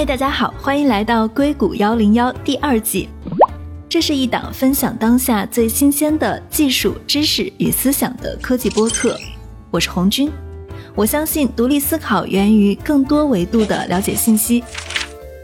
[0.00, 3.06] 嗨，大家好，欢迎来到硅谷幺零幺第二季。
[3.86, 9.14] 这是一档分享当下最新鲜的技术知识与思想的科技播客。
[9.70, 10.32] 我是红军，
[10.94, 14.64] 我相信独立思考源于更多维度的了解信息。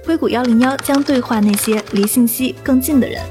[0.07, 3.23] 硅谷幺零幺将对话那些离信息更近的人。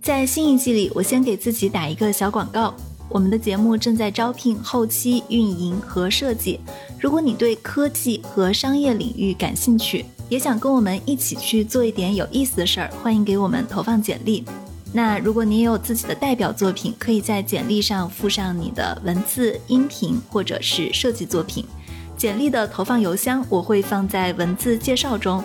[0.00, 2.72] 在新一季里，我先给自己打一个小广告。
[3.10, 6.60] 我们的节目正在招聘后期运营和设计。
[7.00, 14.44] 如果你对科技和商业领域感兴趣，也想跟我们一起去做一点有意思的事儿，欢迎给我们投放简历。
[14.92, 21.64] 那如果你也有自己的代表作品，可以在简历上附上你的文字、音频或者是设计作品。
[22.16, 25.42] 简历的投放邮箱我会放在文字介绍中。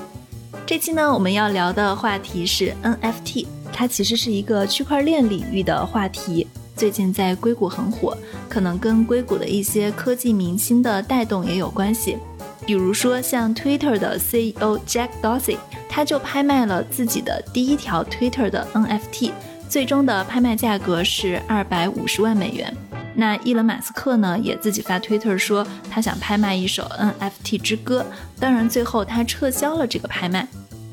[0.67, 6.45] 这期呢，我们要聊的话题是 NFT，它其实是一个区块链领域的话题。
[6.75, 8.17] 最近在硅谷很火，
[8.49, 12.18] 可能跟硅谷的一些科技明星的带动也有关系。
[12.65, 19.31] 比如说像 Twitter 的 CEO Jack Dorsey，他就拍卖了自己的第一条 Twitter 的 NFT，
[19.70, 22.76] 最终的拍卖价格是二百五十万美元。
[23.13, 26.84] 那伊隆马斯克呢，也自己发 Twitter 说他想拍卖一首
[27.21, 28.05] NFT 之歌，
[28.40, 30.46] 当然最后他撤销了这个拍卖。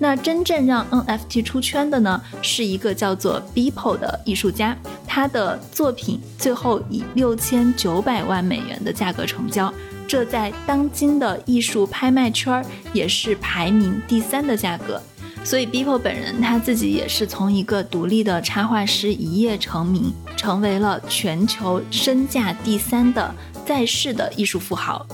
[0.02, 9.72] 那真正让 NFT 出圈的呢，是一个叫做 Beeple 的艺术家，他的作品最后以六千九百万美元的价格成交，
[10.08, 15.00] 这在当今的艺术拍卖圈也是排名第三的价格。
[15.44, 23.32] 所以 Beeple 本人他自己也是从一个独立的插画师一夜成名，成为了全球身价第三的
[23.64, 25.06] 在世的艺术富豪。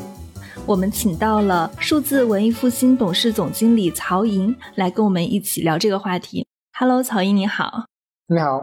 [0.69, 6.47] 我们请到了数字文艺复兴董事总经理曹莹来跟我们一起聊这个话题。
[6.79, 7.87] Hello，曹莹你好。
[8.27, 8.61] 你好。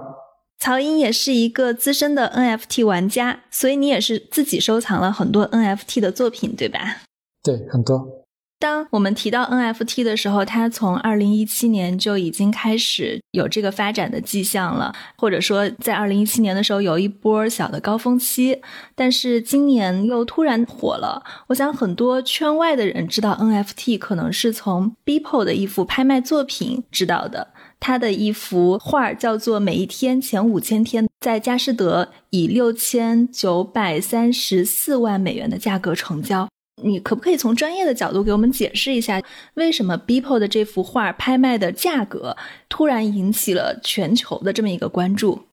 [0.60, 7.02] 曹莹也是一个资深的 NFT 玩家，所以你也是自己收藏了很多 NFT 的作品，对吧？
[7.42, 8.25] 对，很多。
[8.66, 18.60] 当我们提到 NFT 的时候，它从二零一七年就已经开始有这个发展的迹象了，或者说在二零一七年的时候有一波小的高峰期，
[18.96, 21.24] 但是今年又突然火了。
[21.46, 27.50] 我想很多圈外的人知道 NFT，可能是从 Beeple 的一幅拍卖作品知道的。
[27.80, 36.48] 他的一幅画叫做《每一天前五千天》，在佳士得以六千九百三十四万美元的价格成交。
[36.84, 39.22] 你可不可以从专业的角度给我们解释一下，
[39.54, 42.36] 为什么 Beeple 的这幅画拍卖的价格
[42.68, 45.44] 突然引起了全球的这么一个关注？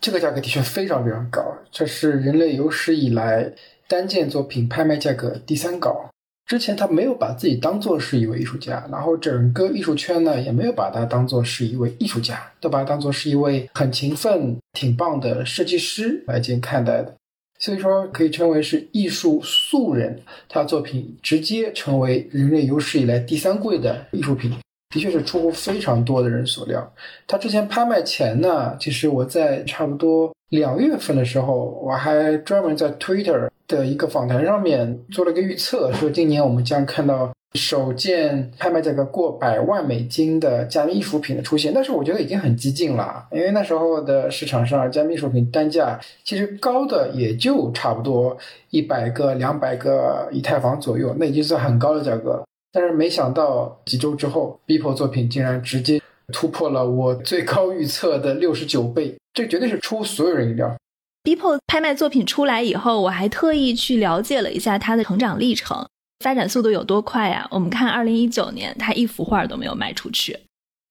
[0.00, 3.52] 这个价格的确非常非常高，这是人类有史以来
[3.86, 6.08] 单件作品拍卖价格第三高。
[6.46, 17.14] 之前他没有把自己当做是一位艺术家，然后整个艺术圈呢也没有把他当做是一位艺术家，都把他当做是一位很勤奋、挺棒的设计师来进行看待的。
[17.62, 24.52] 所以说，可以称为是艺术素人，他的作品直接成为人类有史以来第三贵的艺术品，
[24.92, 26.92] 的确是出乎非常多的人所料。
[27.28, 37.32] 他之前拍卖前呢，其实我在差不多两月份的时候，我还专门在 Twitter 的一个访谈上面做了个预测，说今年我们将看到。
[37.54, 48.36] 首件拍卖价格过百万美金的加密艺术品的出现，但是我觉得已经很激进了，因为那时候的市场上加密艺术品单价其实高的也就差不多
[48.70, 52.44] 一百个、两百个以太坊左右，那已经是很高的价格了。
[52.72, 56.00] 但是没想到几周之后，Beeple 作品竟然直接
[56.32, 60.74] 突破了我最高预测的六十九倍，这绝对是出所有人意料。
[61.22, 65.86] Beeple 拍卖作品出来以后，我还特意去了解了一下它的成长历程。
[66.22, 67.46] 发展速度有多快呀？
[67.50, 70.38] 我们看，二零一九年他一幅画都没有卖出去。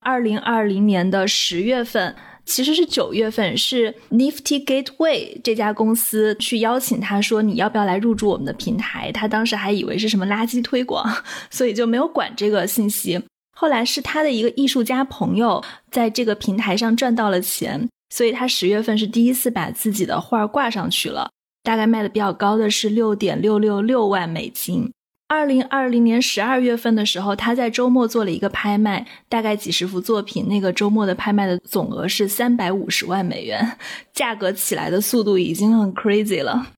[0.01, 9.11] 二零二零年的十月份，其实是九月份，是 Nifty Gateway 这家公司去邀请他说你要不要来入驻我们的平台？
[9.11, 11.07] 他当时还以为是什么垃圾推广，
[11.49, 13.21] 所以就没有管这个信息。
[13.55, 21.29] 后来是他的一个艺术家朋友在这个平台上赚到了钱，所以他十月份是第一次把自己的画挂上去了，
[21.61, 24.91] 大概卖的比较高的是六点六六六万美金。
[25.31, 30.49] 二零二零年十二月份的时候，他在周末做了一个拍卖，大概几十幅作品。
[30.49, 33.77] 那个周末的拍卖的总额是三百五十万美元，
[34.11, 36.73] 价格起来的速度已经很 crazy 了。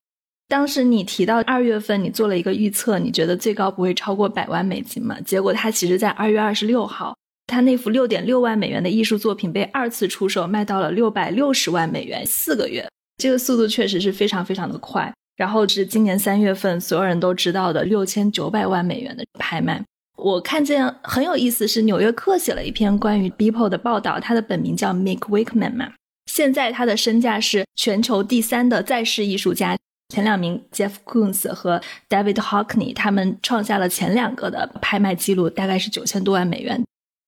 [0.47, 5.19] 当时你提到二月份你做了一个预测，你觉得最高不会超过百万美金嘛？
[5.21, 7.17] 结果他其实在二月二十六号，
[7.47, 12.23] 他那幅六点六万美元的艺术作品被二次出售，卖到了六百六十万美元。
[12.27, 15.11] 四个月，这个速度确实是非常非常的快。
[15.35, 19.83] 然后是今年三月份，所有人都知道的六千九百万美元的拍卖。
[20.15, 24.19] 我看见很有意思，是《纽约客》写了一篇关于 Beeple 的报道。
[24.19, 25.91] 他的本名叫 Mick Wakeman 嘛，
[26.27, 29.75] 现在他的身价是全球第三的在世艺术家。
[30.13, 36.83] 前两名 Jeff Koons 和 David Hockney，他们创下了前两个的拍卖记录，大概是九千多万美元。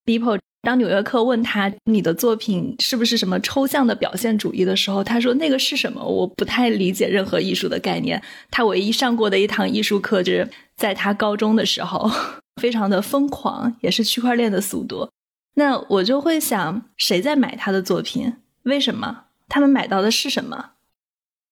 [0.06, 6.04] Beeple 当纽约客问他你的作品是不是什么抽象的表现主义的时候，他说那个是什么？
[6.04, 8.22] 我不太理解任何艺术的概念。
[8.50, 12.10] 他唯一上过的一堂艺术课就是在他高中的时候，
[12.60, 15.08] 非常的疯狂，也是区块链的速度。
[15.54, 18.34] 那我就会想，谁在买他的作品？
[18.64, 19.26] 为什么？
[19.48, 20.72] 他们买到的是什么？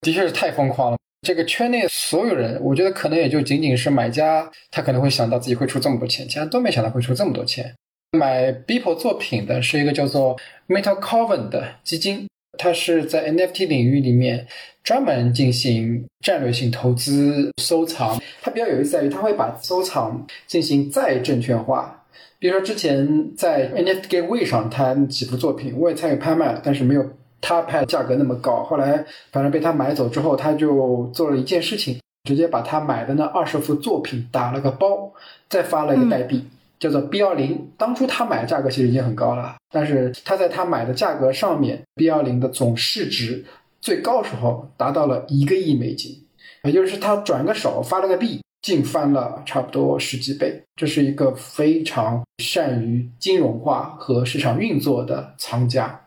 [0.00, 0.98] 的确是太疯狂了。
[1.26, 7.74] 这个圈内所有人，我觉得可能也就仅仅是买家，他可能会想到自己会出这么多钱，其他都没想到会出这么多钱。
[8.14, 10.36] 买 Beeple 作品的是一个叫做
[10.68, 14.46] Metal Coven 的基金，它是在 NFT 领域里面
[14.82, 18.18] 专门进行战略性投资收藏。
[18.40, 22.04] 它比较有意思在于，它会把收藏进行再证券化。
[22.38, 27.04] 比如说之前在 NFT Gateway 上，他几幅作品我也参与拍卖了，但是没有。
[27.46, 35.12] 他拍的价格那么高，后来反正被他买走之后，他就做了一件事情，直接把他买的那二十幅作品打了个包，
[35.50, 36.42] 再发了一个代币，
[36.84, 37.72] 叫做 B 幺零。
[37.78, 43.42] 当初他买的价格其实已经很高了，但是他在他买的价格上面，B 幺零的总市值
[43.80, 46.26] 最高时候达到了一个亿美金，
[46.64, 50.62] 也就是他转个手发了个币，净翻了差不多十几倍。
[50.76, 56.02] 这是一个非常善于金融化和市场运作的藏家。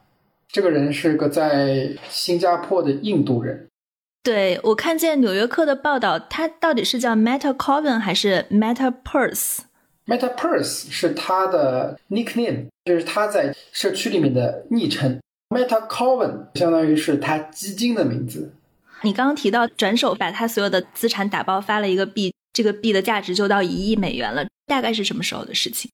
[0.49, 3.67] 这个人是个在新加坡的印度人。
[4.23, 9.63] 对我看见《纽约客》的报道，他到底是叫 Meta Coven 还是 Meta Purse？Meta
[10.07, 15.19] Purse 是他的 nickname，就是他在社区里面的昵称。
[15.49, 18.53] Meta Coven 相当于是他基金的名字。
[19.03, 25.91] 你刚刚提到转手把他所有的资产打包发了一个币，这个币的价值就到一亿美元了，大概是什么时候的事情？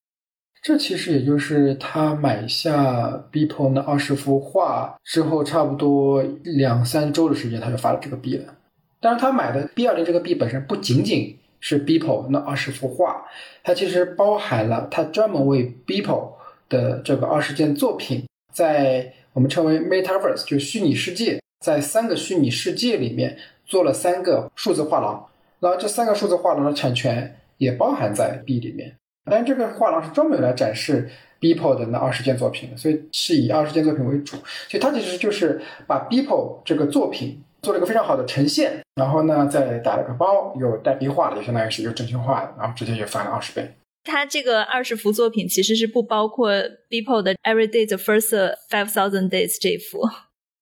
[0.61, 8.55] 这其实也就是他买下 Beeple 那二十幅画之后，差不多两三周的时间，他就发了这个币了。
[9.01, 13.25] 当然，他买的 B 二零这个币本身不仅仅是 Beeple 那二十幅画，
[13.63, 16.31] 它其实包含了它专门为 Beeple
[16.67, 25.25] 的这个二十件作品，在我们称为 Metaverse 就虚拟世界，在三个虚拟世界里面做了三个数字画廊，
[25.61, 28.93] 然后这三个数字画廊的产权也包含在币里面。
[29.31, 31.09] 但这个画廊是专门来展示
[31.39, 34.35] Beeple 的那二十件作品，所以是以二十件作品为主。
[34.67, 43.73] 所以它其实就是把 Beeple 这个作品做了一个非常好的呈现，然后呢再打了个包，又代币化的，就相当于是有证券化的，然后直接就翻了二十倍。
[44.03, 46.51] 他这个二十幅作品其实是不包括
[46.89, 48.29] Beeple 的 Every Day the First
[48.69, 50.07] Five Thousand Days 这幅。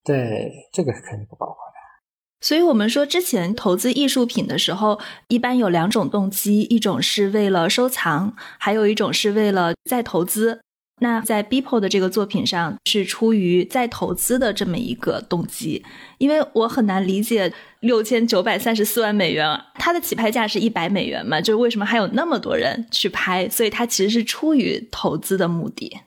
[0.04, 1.72] 对，这个是肯定不包括的。
[2.40, 10.60] 所以，我们说之前投资艺术品的时候，一般有两种动机：一种是为了收藏，还有一种是为了再投资。
[11.00, 15.84] 那在 Beeple 的这个作品上，是出于再投资的这么一个动机。
[16.18, 21.40] 因为我很难理解六千九百三十四万美元，它的起拍价是一百美元嘛？
[21.40, 23.48] 就是为什么还有那么多人去拍？
[23.48, 25.98] 所以它其实是出于投资的目的。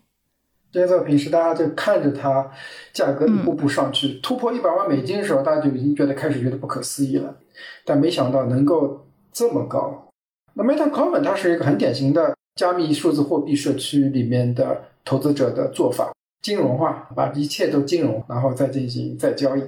[0.72, 2.52] 这些作品是大家就看着它
[2.94, 7.38] 价格一步步上去，突破一百万美金的时候，大家就已经觉得开始觉得不可思议了。
[7.84, 10.10] 但没想到能够这么高。
[10.54, 19.64] 那 Meta Coin 它是一个很典型的加密数字货币社区里面的投资者的做法，金融化，把一切都金融，然后再进行再交易。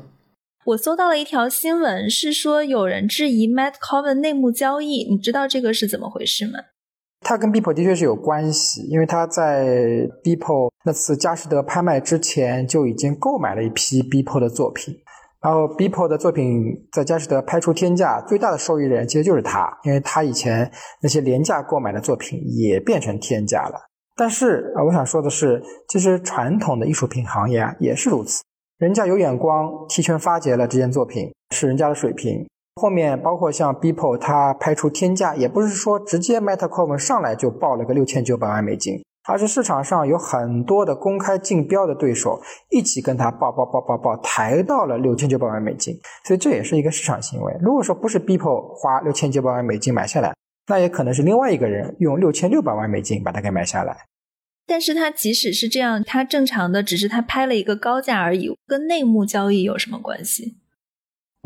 [0.64, 6.60] 我搜到了一条新闻，是说有人质疑 Meta Coin 内幕交易，你知道这个是怎么回事吗？
[7.20, 9.66] 它跟 Beeple 的确是有关系，因为他在
[10.24, 14.98] Beeple 那次佳士得拍卖之前就已经购买了一批 Beeple 的作品，
[15.48, 16.62] 然后 Beeple 的作品
[16.92, 20.70] 在佳士得拍出天价，最大的受益人其实就是他，因为他以前
[21.02, 23.80] 那些廉价购买的作品也变成天价了。
[24.18, 28.44] 但是啊，我想说的是，其实传统的艺术品行业啊也是如此，
[28.78, 32.46] 人家有眼光，提前发掘了这件作品是人家的水平。
[32.82, 45.94] 后面包括像 Beeple，它拍出天价，也不是说直接 MetaCoin 上来就报了个六千九百万美金，而是市场上有很多的公开竞标的对手一起跟他报报报报报，抬到了六千九百万美金，
[46.24, 47.54] 所以这也是一个市场行为。
[47.62, 50.34] 如果说不是 Beeple 花六千九百万美金买下来，
[50.68, 54.06] 那也可能是另外一个人用六千六百万美金把它给买下来。
[54.66, 60.58] 但是他即使是这样，他正常的只是他拍了一个高价而已，跟内幕交易有什么关系？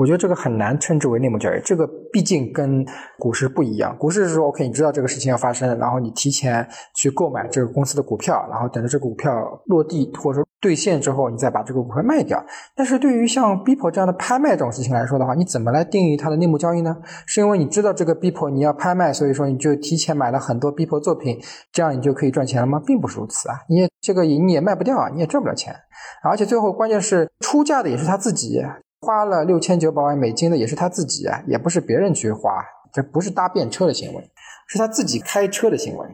[0.01, 2.83] 我觉得这个很难称之为内幕交易，这个毕竟跟
[3.19, 3.95] 股市不一样。
[3.99, 9.31] 股市是说，OK，你知道这个事情要发生，然后你提前去购买这个公司的股票，然后等着这个股票
[9.67, 12.43] 落地或者说兑现之后，你再把这个股票卖掉。
[12.75, 16.97] 但是对于像 Beeple 这样的拍卖这种事情来说的话，你怎么来定义它的内幕交易呢？
[17.27, 21.39] 是因为你知道这个 Beeple 你要拍卖，所以说你就提前买了很多 Beeple 作品，
[21.71, 22.81] 这样你就可以赚钱了吗？
[22.83, 25.75] 并不是如此啊，你也这个你也卖不掉啊，你也赚不了钱，
[26.23, 28.65] 而且最后关键是出价的也是他自己。
[29.01, 34.31] 花了六千九百万美金的也是他自己啊，也不是别人去花，这不是搭便车的行为，
[34.67, 36.07] 是他自己开车的行为。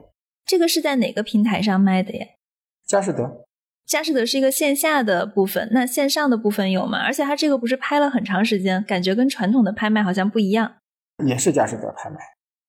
[0.46, 2.26] 这个是在哪个平台上卖的呀？
[2.88, 3.46] 佳士得。
[3.86, 7.00] 佳士得是一个线下的部分，那线上的部分有吗？
[7.00, 10.74] 而且它这个不是拍了很长时间，感觉跟传统的拍卖好像不一样。
[11.26, 12.18] 也是佳士得拍卖，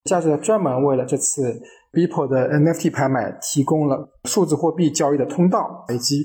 [0.05, 1.61] 佳士得专门为了这次
[1.93, 6.25] Beeple 的 NFT 拍卖提供了数字货币交易的通道，以及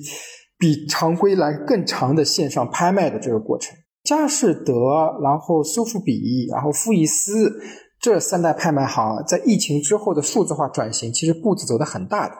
[0.57, 3.75] 比常规来更长的线上拍卖的这个过程。
[4.03, 4.73] 佳士得，
[5.21, 7.61] 然后苏富比，然后富艺斯
[7.99, 12.35] 这三大拍卖行在疫情之后的数字化转型，其实步子走得很大的。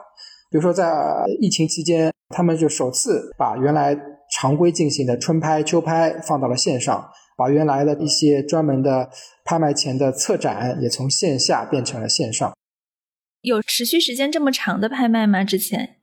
[0.50, 2.12] 比如说在疫情期间。
[2.30, 3.96] 他们就首次把原来
[4.32, 9.08] 常规进行的春拍、秋拍放到了线上，把原来的一些专门的
[9.44, 12.52] 拍卖前的策展也从线下变成了线上。
[13.42, 15.44] 有持续时间这么长的拍卖吗？
[15.44, 15.96] 之前？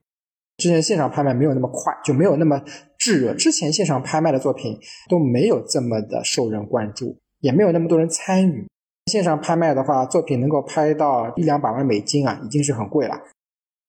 [0.57, 2.61] 之前线上拍卖没有那么快，就没有那么
[3.01, 3.33] 炙热。
[3.33, 4.79] 之前线上拍卖的作品
[5.09, 8.67] 都没有这么的受人关注，也没有那么多人参与。
[9.11, 13.19] 线上拍卖的话，作品能够拍到一两百万美金啊，已经是很贵了。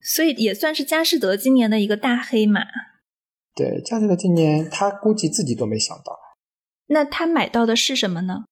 [0.01, 2.63] 所以也算是佳士得今年的一个大黑马。
[3.55, 6.19] 对，佳士得今年他估计自己都没想到。
[6.87, 8.47] 那他买到的是什么呢？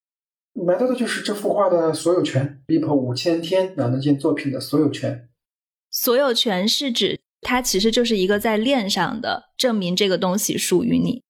[0.53, 5.29] 买到的就是这幅画的所有权，Beeple 五千天那件作品的所有权。
[5.91, 11.23] 所有权是指它其实就是一个在链上的证明，这个东西属于你。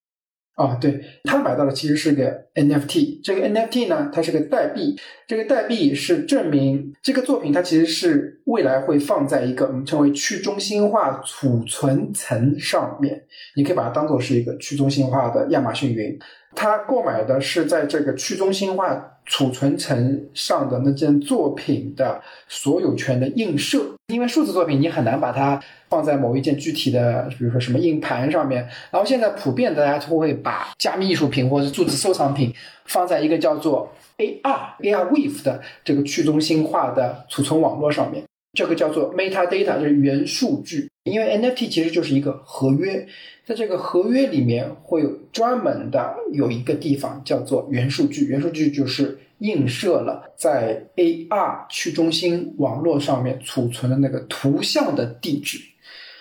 [0.56, 4.94] 啊，对他买到的其实是个 NFT，这个 NFT 呢，它是个代币，
[5.26, 13.22] 这个代币是证明这个作品它其实是未来会放在一个我们称为去中心化储存层上面，
[13.56, 16.18] 你可以把它当做是一个去中心化的亚马逊云。
[16.54, 18.92] 他购买的是在这个去中心化
[19.30, 28.68] 储存层上的那件作品的所有权的映射，因为数字作品你很难把它放在某一件具体的，比如说什么硬盘上面。
[28.90, 32.52] 然后现在普遍大家都会把加密艺术品或者是数字收藏品
[32.86, 40.88] 放在一个叫做 AR ARWave 的这个去中心化的储存网络上面，这个叫做 metadata，就是元数据。
[41.04, 43.06] 因为 NFT 其实就是一个合约。
[43.44, 55.58] 在这个合约里面会有专门的有一个地方叫做元数据，元数据就是映射了在 AR 去中心网络上面储存的那个图像的地址，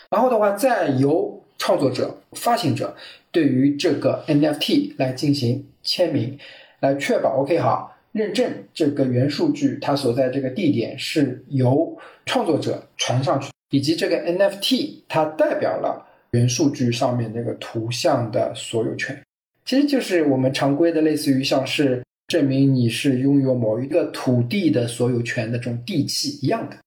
[0.10, 2.96] 然后的话再由创作者、发行者
[3.32, 6.40] 对于这个 NFT 来进行签名，
[6.80, 16.06] 来确保 OK 好认证这个元数据它所在这个地点是由创作者传上去，以及这个 NFT 它代表了。
[16.32, 19.20] 元数据上面那个图像的所有权，
[19.66, 26.78] 其实就是我们常规的，类似于像是证明你是拥有某一个土地的所有权的这种地契一样的。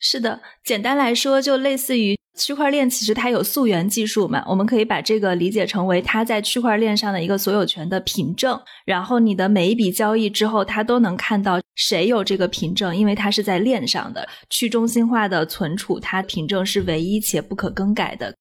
[0.00, 8.58] 是的，简单来说，就类似于区块链，其实它有溯源技术嘛，我们可以把这个理解成为它在区块链上的一个所有权的凭证。
[8.86, 18.34] 然后你的每一笔交易之后，它都能看到谁有这个凭证，因为它是在链上的去中心化的存储，它凭证是唯一且不可更改的。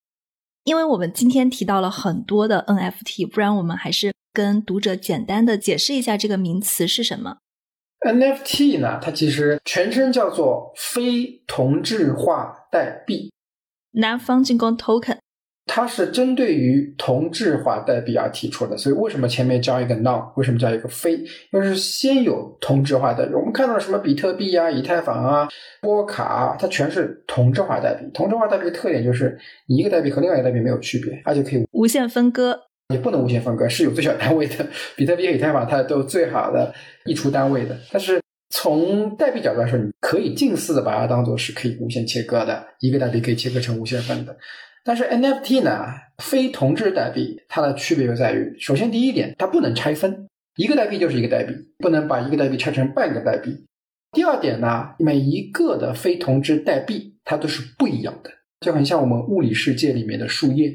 [0.66, 7.38] 因为我们今天提到了很多的 NFT，不然我们还是跟读者简单的解释一下这个名词是什么。
[8.06, 13.32] NFT 呢，它其实全称叫做非同质化代币
[14.00, 15.18] 南方进攻 Token）。
[15.72, 21.14] 它是针对于同质化代币而提出的，所以为什么前面加一个 non，为什么加一个非？
[21.52, 23.36] 因为是先有同质化代币。
[23.36, 25.48] 我们看到什么比特币啊、以太坊啊、
[25.80, 28.10] 波卡，它全是同质化代币。
[28.16, 29.38] 同质化代币的特点就是
[29.68, 32.60] 一个代币和另外一个代币没有区别，而且可以无限分割。
[32.92, 34.66] 也不能无限分割，是有最小单位的。
[34.96, 36.74] 比特币和以太坊它都最好的
[37.06, 44.36] 溢出单位的，但是从代币角度来说，你可以近似的把它当做是可以无限切割的，一个代币可以切割成无限份的。
[44.84, 45.86] 但是 NFT 呢，
[46.24, 53.66] 非同质代币，它的区别就在于，首先第一点，它不能拆分，一个代币就是一个代币，不能把一个代币拆成半个代币。
[54.14, 60.70] 第二点呢，每一个的非同质代币，它都是不一样的，就很像我们物理世界里面的树叶，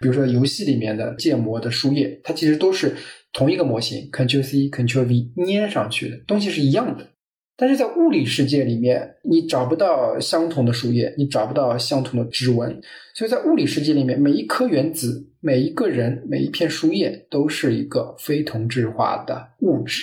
[0.00, 2.96] 比如说游戏里面的建模的树叶，它其实都是
[3.32, 7.06] 同一个模型，Ctrl C Ctrl V 粘上去的东西是一样的。
[7.60, 12.80] 但是在物理世界里面，你找不到相同的树叶，你找不到相同的指纹，
[13.14, 20.02] 所以在物理世界里面，每一颗原子、每一个人、每一片树叶都是一个非同质化的物质。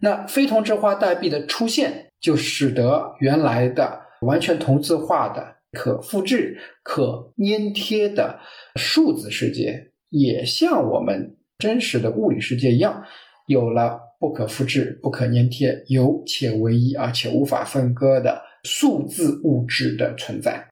[0.00, 8.40] 那非同质化代币的出现，就使得原来的完全同质化的、可复制、可粘贴的
[8.74, 13.04] 数字世界，也像我们真实的物理世界一样，
[13.46, 14.07] 有了。
[14.18, 20.68] 不可复制、不可粘贴、有且唯一而且无法分割的数字物质的存在。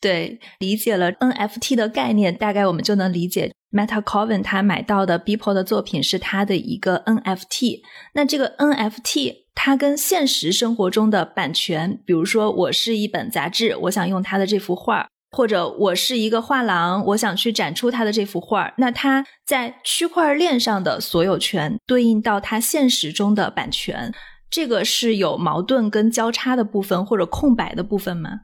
[0.00, 7.80] 对，理解了 NFT 的概念，大概我们就能理解 Meta Coven 他买到的 Beeple 的作品是他的一个 NFT。
[8.14, 24.12] 那这个 NFT 它跟现实生活中的版权，比如说我是一本杂志，我想用它的这幅画，或者我是一个画廊，我想去展出他的这幅画儿，那它在区块链上的所有权对应到它现实中的版权，
[24.50, 28.42] 这个是有矛盾跟交叉的部分或者空白的部分吗？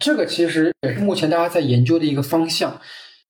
[0.00, 2.80] 这个其实也是目前大家在研究的一个方向，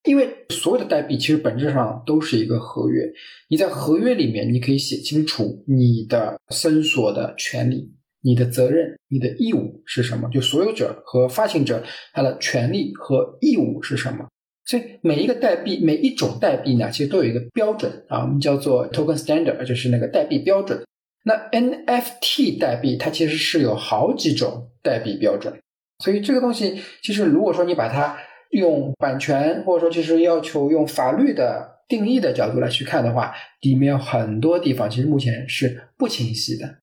[0.04, 3.04] 因为所有的代币其实本质上都是一个合约。
[3.49, 7.92] 你在合约里面，你可以写清楚你的申索的权利、
[8.25, 11.83] 你的责任、你的义务是什么，就所有者和发行者
[12.14, 14.26] 他的权利和义务是什么。
[14.64, 20.83] 所以每一个代币、每一种代币呢，其实都有一个标准啊，我们叫做 token standard，就是那个代币标准。
[21.23, 25.54] 那 NFT 代币它其实是有好几种代币标准。
[26.02, 28.16] 所以这个东西，其实如果说你把它
[28.52, 36.78] 用版权，或者说其实要求用法律的定义的角度来去看的话，里面有很多地方其实目前是不清晰的。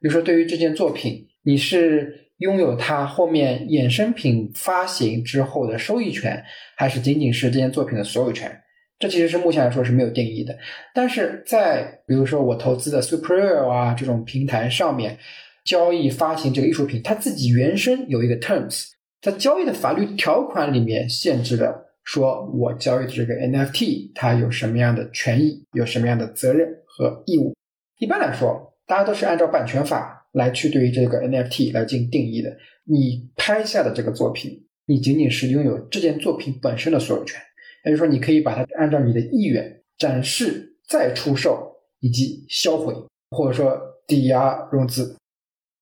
[0.00, 6.42] 比如说，对于这件作品，你是拥有它后面衍生品发行之后的收益权，
[6.76, 8.60] 还是仅仅是这件作品的所有权？
[8.98, 10.56] 这其实是目前来说是没有定义的。
[10.94, 15.18] 但是在比如说我投资的 Superior 啊这种平台上面。
[15.64, 18.86] 交易发行这个艺术品，它自己原生有一个 terms，
[19.20, 27.54] 在交易的法律条款里面限制了，说我交易的这个 NFT 它有什么样的权益，有什么样的责任和义务。
[27.98, 32.56] 一般来说，大家都是按照版权法来去对于这个 NFT 来进行定义的。
[32.84, 37.38] 你拍下的这个作品，你仅仅是拥有这件作品本身的所有权，
[37.84, 42.94] 也就是说，你可以把它按照你的意愿展示、再出售以及销毁，
[43.30, 45.16] 或者说抵押融资。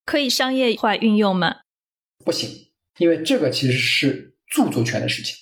[0.04, 1.58] 可以商业化运用吗？
[2.24, 2.50] 不行，
[2.98, 5.36] 因为这个其实是著作权的事情。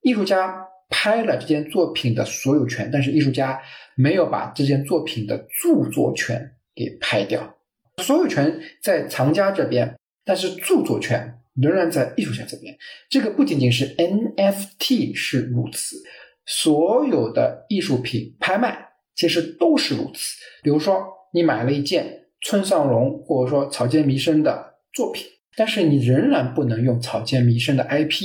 [0.00, 3.60] 艺术家拍了这件作品的所有权，但是艺术家
[3.94, 7.56] 没有把这件作品的著作权给拍掉。
[7.98, 12.76] 所有权在藏家这边，但是著作权仍然在艺术家这边。
[13.08, 15.96] 这个不仅仅是 NFT 是如此，
[16.44, 20.34] 所有的艺术品拍卖其实都是如此。
[20.62, 22.20] 比如说，你买了一件。
[22.46, 28.22] 村上隆或者说草间弥生的作品，但是你仍然不能用草间弥生的 IP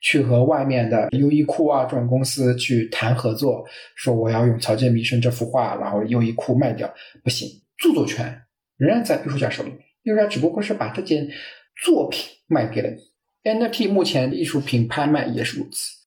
[0.00, 3.64] 去和外面的优衣库啊这种公司去谈合作，
[3.94, 7.48] 说我要用草间弥生这幅画，然后优衣库卖掉，不行，
[7.82, 8.42] 著作权
[8.76, 9.70] 仍然在艺术家手里，
[10.04, 11.28] 艺术家只不过是把这件
[11.84, 12.96] 作品卖给了你。
[13.42, 16.00] NFT 目前艺术品拍卖也是如此。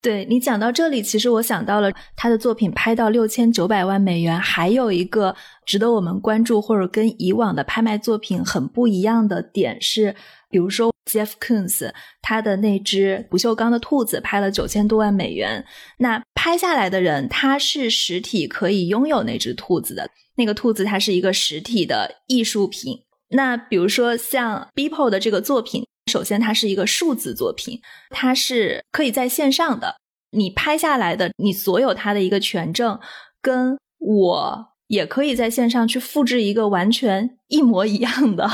[0.00, 10.16] 对你讲到这里，其实我想到了他的作品拍到六千九百万美元，还有一个值得我们关注或者跟以往的拍卖作品很不一样的点是，
[10.50, 15.64] 比如说 Jeff Koons 他的那只不锈钢的兔子拍了九千多万美元，
[15.98, 23.04] 那拍下来的人他是实体可以拥有那只兔子的，那个兔子它是一个实体的艺术品。
[23.30, 25.84] 那比如说像 Beeple 的这个作品。
[26.10, 29.94] 首先，它是一个数字作品，它是可以在线上的。
[30.32, 32.98] 你拍下来的，你所有它的一个权证，
[33.40, 38.50] 跟我也可以在线上去复制一个完全一模一样的。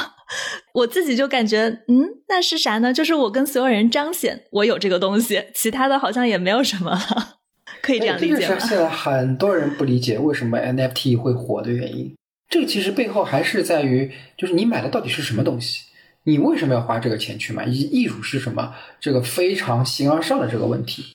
[0.75, 2.93] 我自己就感觉，嗯，那是啥呢？
[2.93, 7.39] 就是我跟所有人彰显我有这个东西，其他的好像也没有什么了。
[7.81, 8.39] 可以这样理解吗？
[8.41, 12.15] 这个是现在很多人不理解为什么 NFT 会火的原因。
[12.49, 15.85] 这个其实背后还是在于，就是你买的到底是什么东西。
[16.25, 17.65] 你为什么要花这个钱去买？
[17.65, 18.75] 以及艺术是什么？
[19.01, 21.15] 这个非常形而上的这个问题，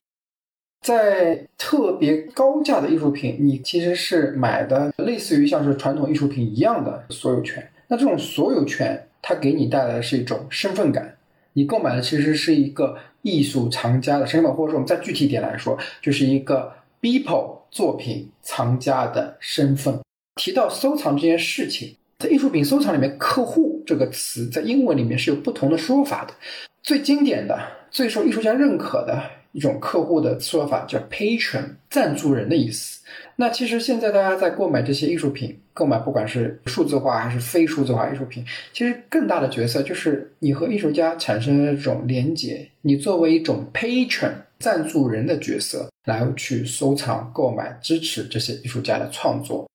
[0.82, 7.70] 在特别高价的艺术品，你其实是买的类似于像是传统艺术品一样的所有权。
[7.88, 11.18] 那这种所有权，它给你带来的是一种身份感。
[11.54, 20.00] 你购买的其实是一个艺术藏家的身份，或者说我们再具体点来说，就是一个 people 作品藏家的身份。
[20.36, 21.96] 提到收藏这件事情。
[22.20, 26.34] 在艺术品收藏里面，“客户”这个词在英文里面是有不同的说法的。
[26.82, 27.60] 最经典的、
[27.92, 29.22] 最受艺术家认可的
[29.54, 33.00] 一种客户的说法叫 “patron”，赞助人的意思。
[33.38, 49.68] 那其实现在大家在购买这些艺术品，购买不管是数字化还是非数字化艺术品，其实更大的角色就是你和艺术家产生了这种连接，你作为一种 patron 赞助人的角色来去收藏、购买、支持这些艺术家的创作。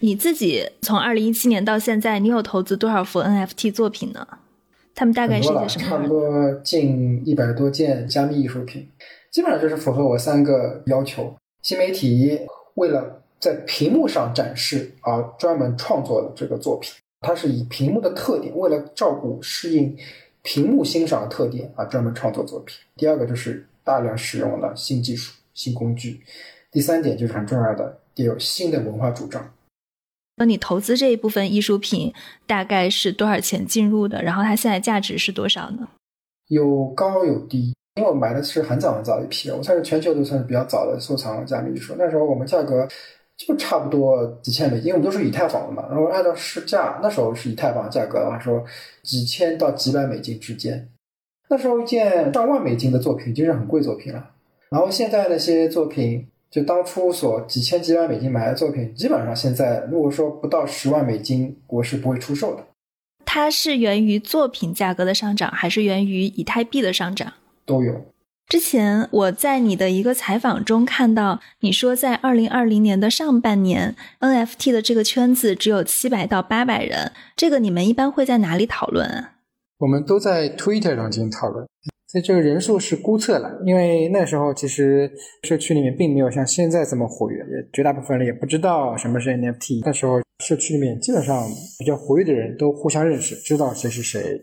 [0.00, 4.26] 你自己从二零一七年到现在，你有投资多少幅 NFT 作品呢？
[4.98, 5.88] 他们大概是一些什么？
[5.88, 8.84] 差不多近一百多件加密艺术品，
[9.30, 11.32] 基本上就是符合我三个要求：
[11.62, 12.36] 新媒体
[12.74, 19.96] 为了在屏幕上展示而专门创作的这个作品，它是以屏幕的特点，为了照顾适应
[20.42, 22.76] 屏幕欣赏的特点而，专门创作作品。
[22.96, 26.20] 第二个就是大量使用了新技术、新工具。
[26.72, 29.48] 第三点就是很重要的，也有新的文化主张。
[30.38, 32.14] 那你投资这一部分艺术品
[32.46, 34.22] 大概是多少钱进入的？
[34.22, 35.88] 然后它现在价值是多少呢？
[36.46, 41.94] 有高有低，因为我买的是很早很早一批，我算是全球都算是比较早的收藏加密艺术。
[41.98, 42.86] 那时候我们价格
[43.36, 45.86] 就差不多几千美金，我们都是以太坊的嘛。
[45.90, 48.64] 然后按照市价，那时候是以太坊价格的话，说
[49.02, 50.88] 几千到几百美金之间。
[51.50, 54.30] 那时候一件上万美金的作品就是很贵作品了。
[54.70, 56.26] 然后现在那些作品。
[56.50, 62.64] 就当初所几千几百美金买的作品，基本上现在如果说不到十万美金，我是不会出售的。
[63.24, 67.34] 它是源于作品价格的上涨，还是源于以太币的上涨？
[67.66, 68.06] 都有。
[68.48, 77.12] 之前我在你的一个采访中看到，你说在二零二零年的上半年，NFT 的这个圈子只有七百到八百人。
[77.36, 79.06] 这个你们一般会在哪里讨论？
[79.06, 79.32] 啊
[79.80, 81.64] 我们都在 Twitter 上进行讨论。
[82.10, 85.10] 所以这个人数是估测了，因为那时候其实
[85.42, 89.82] 社区里面并没有像现在这么活跃，也绝大部分人也不知道什么是 NFT。
[89.84, 91.46] 那时候社区里面基本上
[91.78, 94.42] 比较活跃的人都互相认识，知道谁是谁，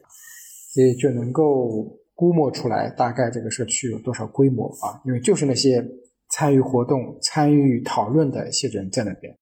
[0.75, 5.01] 所以就能够估摸出来大概这个社区有多少规模啊。
[5.03, 5.83] 因为就是那些
[6.29, 9.35] 参与活动、参与讨论的一些人在那边。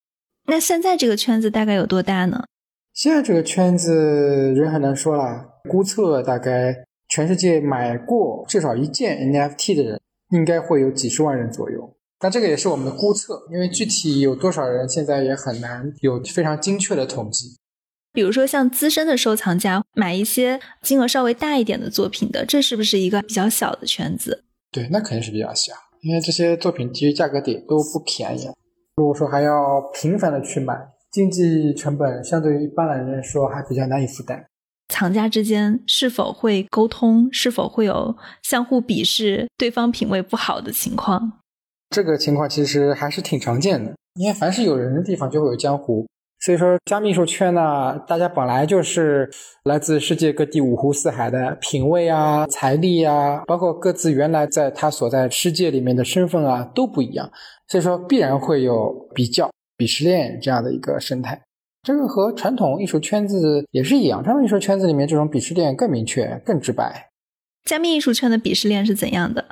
[0.48, 2.46] 那现在这个圈子大概有多大呢？
[2.94, 6.74] 现在这个圈子人很难说了，估测大概。
[7.14, 17.56] 全世界买过至少一件 NFT 的人应该会有几十万人左右，但这个也是我们的估测，因为具体有多少人现在也很难有非常精确的统计。
[18.12, 24.44] 比如说像资深的收藏家买一些金额稍微大一点的作品的，这是不是一个比较小的圈子？
[24.72, 25.72] 对，那肯定是比较小，
[26.02, 28.50] 因为这些作品其实价格点都不便宜。
[28.96, 30.76] 如果说还要频繁的去买，
[31.12, 34.44] 经济成本相对于一般的人来说还比较难以负担。
[34.90, 37.28] 藏家之间是否会沟通？
[37.32, 41.40] 是否会有相互鄙视对方品味不好的情况？
[41.90, 43.94] 这个情况其实还是挺常见的。
[44.20, 46.06] 因为凡是有人的地方，就会有江湖。
[46.40, 49.30] 所以说，加密艺术圈呢，大家本来就是
[49.64, 57.32] 来自世界各地五湖四海的品味啊、财力啊，包括各自原来在他所在世界里面的身份啊，都不一样。
[57.70, 61.42] 所以说，必然会有比较、鄙视链这样的一个生态。
[61.84, 67.10] 这个和传统艺术圈子也是一样，传统艺术圈子里面这种鄙视链更明确、更直白。
[67.66, 69.46] 加密艺术圈的鄙视链是怎样的？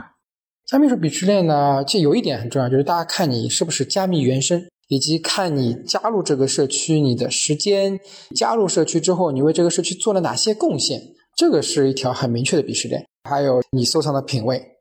[0.66, 8.00] 加密艺术鄙视链呢，其实有一点很重要，就是大家看你是不是加密原生，以及看你加入这个社区你的时间，
[8.34, 11.02] 加入社区之后你为这个社区做了哪些贡献，
[11.36, 13.06] 这个是一条很明确的鄙视链。
[13.30, 14.78] 还有你收藏的品味，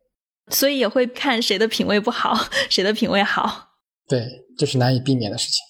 [0.50, 2.34] 所以也会看谁的品味不好，
[2.70, 3.70] 谁的品味好。
[4.08, 5.60] 对，这是难以避免的事情。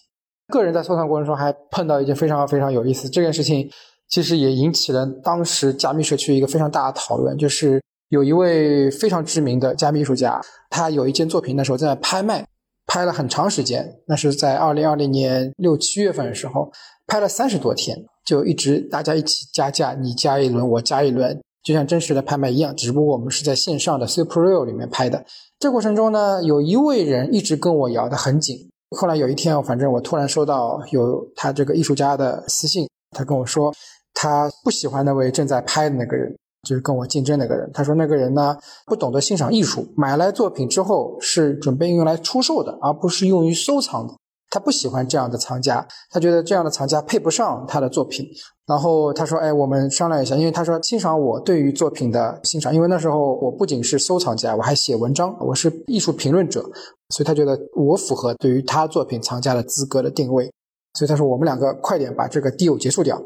[0.51, 3.71] 个人在收藏过程中还碰到一件非常非常有意思，这件事情
[4.09, 12.45] 其实也引起了当时加密社区一个非常大的讨论，就是有一位非常知名的加密艺术家，他有一件作品那时候在拍卖，
[12.87, 16.71] 拍了很长时间，那是在二零二零年六七月份的时候，
[17.07, 25.25] 拍了三十多天，就一直大家一起加价，你加一轮我加一轮，就像真实的拍卖一样，只不过我们是在线上的 Super Real 里面拍的。
[25.61, 28.71] 这过程中呢，有一位人一直跟我摇得很紧。
[28.97, 33.73] 后来有一天，反正我突然收到有他这个艺术家的私信，他跟我说，
[34.13, 36.37] 他不喜欢那位正在拍的那个人，
[36.69, 37.71] 就是跟我竞争那个人。
[37.73, 44.15] 他说那个人呢，不懂得欣赏艺术，买来作品之后是准备用来出售的，而不是用于收藏的。
[44.51, 48.27] 他不喜欢这样的藏家，他觉得这样的藏家配不上他的作品。
[48.67, 56.63] 然后他说：“哎，我们商量一下，因为他说欣赏我对于作品的欣赏，因为那时候我不仅是收藏家，我还写文章，我是艺术评论者，
[57.09, 60.51] 所以他觉得我符合对于他作品藏家的资格的定位。
[60.95, 63.21] 所以他说我们两个快点把这个 deal 结束掉。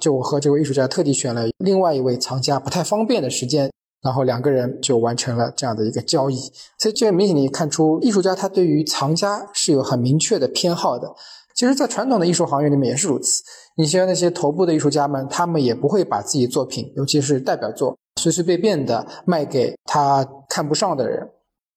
[0.00, 3.70] 就我和这位艺术家特地选了另外一位藏家不太方便的时间。”
[4.02, 6.36] 然后两个人就完成了这样的一个交易，
[6.78, 11.12] 所以这明显的看出艺术家他对于藏家是有很明确的偏好的。
[11.54, 13.42] 其实，在传统的艺术行业里面也是如此。
[13.76, 21.28] 你像那些头部的艺术家们，他们也不会把自己作品，尤其是代表作，随随便便的卖给他看不上的人。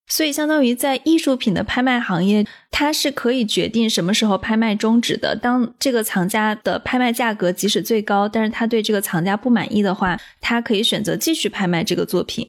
[0.08, 5.36] 所以，相当于在艺术品的拍卖行业，它是可以决定什么时候拍卖终止的。
[5.36, 12.46] 当这个藏家的拍卖价格即使最高，但是他对这个藏家不满意的话，他可以选择继续拍卖这个作品。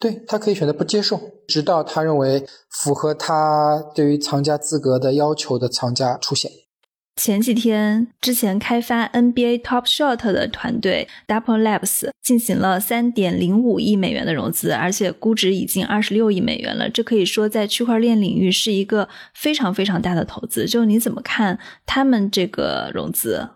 [0.00, 6.50] 对他可以选择不接受，直到他认为符合他对于藏家资格的要求的藏家出现。
[7.16, 16.90] 前几天，之前开发 NBA Top Shot 的团队 Dapper Labs 进行了三点零五亿美元的融资，而且估值已经二十六亿美元了。
[16.90, 20.66] 这可以说在区块链领域是一个非常非常大的投资。
[20.66, 23.48] 就你怎么看他们这个融资？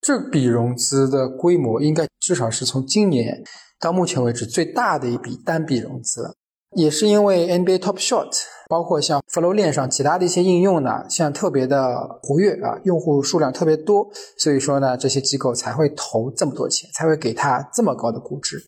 [0.00, 3.42] 这笔融资的规模应该至少是从今年
[3.80, 6.34] 到目前为止最大的一笔单笔融资了。
[6.76, 8.30] 也是因为 NBA Top Shot，
[8.68, 18.58] 包括像 Flow 链上其他的一些应用呢，像特别的活跃啊，用户数量特别多，所以说呢，这些机构才会投这么多钱，才会给它这么高的估值。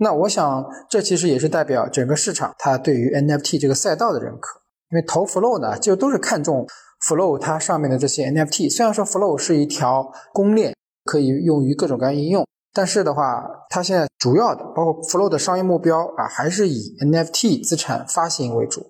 [0.00, 4.60] 那我想，这其实也是代表整个市场它对于 NFT 这个赛道的认可。
[4.90, 6.66] 因为投 Flow 呢，就都是看重
[7.06, 8.74] Flow 它上面的这些 NFT。
[8.74, 18.82] 虽然说 Flow 是一条公链，可以用于各种各样应用，但是的话，它现在主要的包括 Flow 的商业目标啊，还是以 NFT 资产发行为主。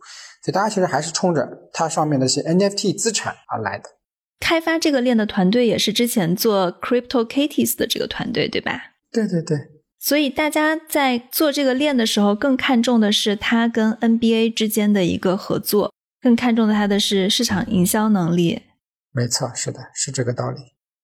[0.43, 3.85] 所以大家其实还是冲着它上面的一些 NFT 资产而来的。
[4.41, 8.81] 开发这个链的团队也是之前做 Crypto Kitties 的这个团队，对吧？
[9.11, 9.59] 对对对。
[9.99, 18.63] 所以大家在做这个链的时候，更看重的是它跟 NBA 之间的一个合作，更看重的它的是市场营销能力。
[19.13, 20.61] 没错，是的，是这个道理。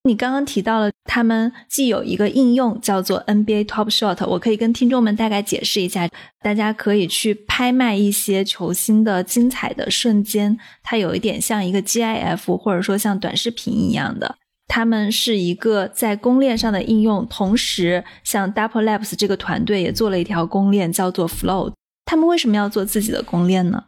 [0.06, 6.06] 你刚刚提到了，他们既有一个应用叫做 NBA Top Shot，我可以跟听众们大概解释一下，
[6.42, 14.36] 大家可以去拍卖一些球星的精彩的瞬间，它有一点像一个 GIF，或者说像短视频一样的。
[14.68, 21.72] 他们是一个在公链上的应用，同时像 Dapper Labs 这个团队也做了一条公链，叫做 Flow。
[22.04, 23.84] 他们为什么要做自己的公链呢？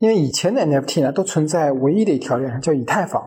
[0.00, 3.22] 因为以前的 NFT 呢，都存在唯一的一条链，叫以太坊。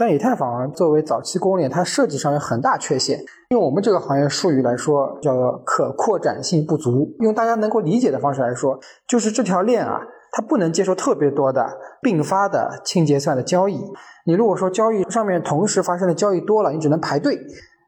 [0.00, 3.22] 但以太坊作为早期公链，它设计上有很大缺陷。
[3.50, 7.14] 用我们这个行业术语来说，叫做可扩展性不足。
[7.18, 10.00] 用大家能够理解的方式来说，就是这条链啊，
[10.32, 11.66] 它不能接受特别多的
[12.00, 13.78] 并发的清结算的交易。
[14.24, 17.38] 你如果说交易上面同时发生的交易多了，你只能排队。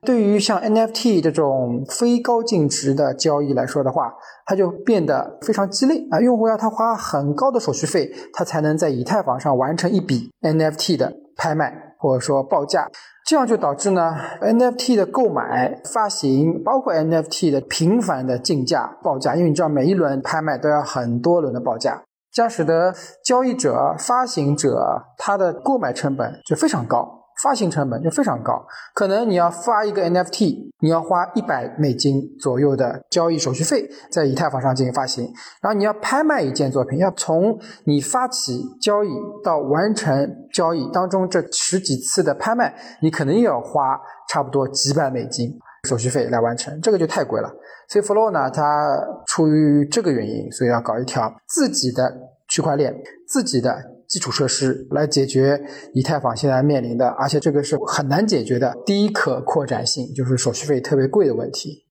[0.05, 4.12] 对于像 NFT 这种非高净值的交易来说的话，
[4.44, 6.20] 它就变得非常鸡肋啊！
[6.20, 12.88] 用户要他花很高的手续费，他才能在以太坊上完成一笔 NFT 的拍卖或者说报价，
[13.25, 22.93] 这样就导致呢 NFT 的购买、发行，包括 NFT 的频繁的竞价报价，因为你知道每一轮拍卖都要很多轮的报价，这样使得
[23.25, 27.21] 交易者、发行者他的购买成本就非常高。
[27.42, 35.24] 发行成本就非常高，可能你要发一个 NFT，你要花一百美金左右的交易手续费，在以太坊上进行发行。
[35.61, 39.09] 然后你要拍卖一件作品，要从你发起交易
[39.42, 47.52] 到完成交易当中这十几次的拍卖，你可能又要花差不多几百美金手续费来完成，这个就太贵了。
[47.88, 52.14] 所以 Flow 呢，它出于这个原因，所以要搞一条自己的
[52.48, 52.94] 区块链，
[53.26, 53.91] 自己的。
[54.12, 55.59] 基础设施来解决
[55.94, 61.87] 以太坊现在面临的，而且这个是很难解决的低可扩展性，就是手续费特别贵的问题。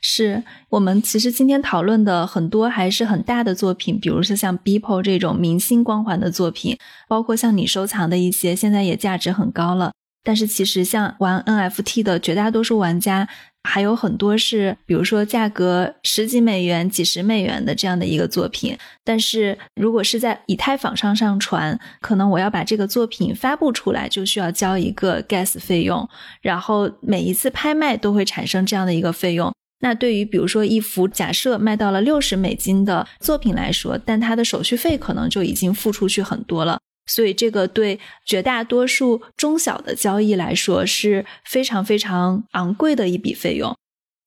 [0.00, 9.90] 是我们其实今天讨论的很多还是很大的作品，比如说像 Beeple 这种明星光环的作品，包括像你收藏的一些，现在也价值很高了。
[10.26, 13.28] 但是其实像玩 NFT 的绝大多数玩家。
[13.68, 26.08] 还有很多是，比如说价格十几美元、几十美元的这样的一个作品，但是如果是在以太坊上上传，可能我要把这个作品发布出来，就需要交一个 gas 费用，
[26.40, 29.52] 然后每一次拍卖都会产生这样的一个费用。
[29.80, 36.78] 那对于比如说一幅假设卖到了六十美金的作品来说，但它的手续费可能就已经付出去很多了。
[37.06, 43.74] 所以，这个对绝大多数中小的交易来说是非常非常昂贵的一笔费用。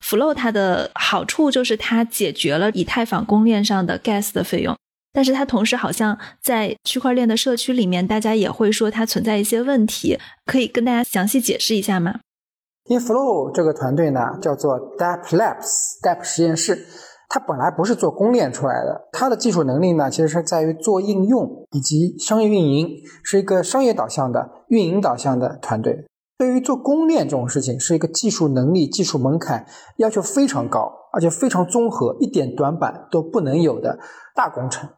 [0.03, 4.77] Flow 它的好处就是它解决了以太坊公链上的 gas 的费用，
[5.11, 12.21] 但是它同时好像在区块链的社区里面，大家也会说它存在一些问题，可以跟大家详细解释一下吗？
[12.85, 16.87] 因为 Flow 这个团队呢，叫做 Dap Labs，Dap 实验室。
[17.29, 22.89] 它本来不是做公链出来的，它的技术能力呢，其实是在于做应用以及商业运营，
[23.23, 26.07] 是一个商业导向的、运营导向的团队。
[26.39, 33.99] 对于做公链这种事情，是一个技术能力、技术门槛要求非常高，而且非常综合，一点短板都不能有的
[34.33, 34.89] 大工程。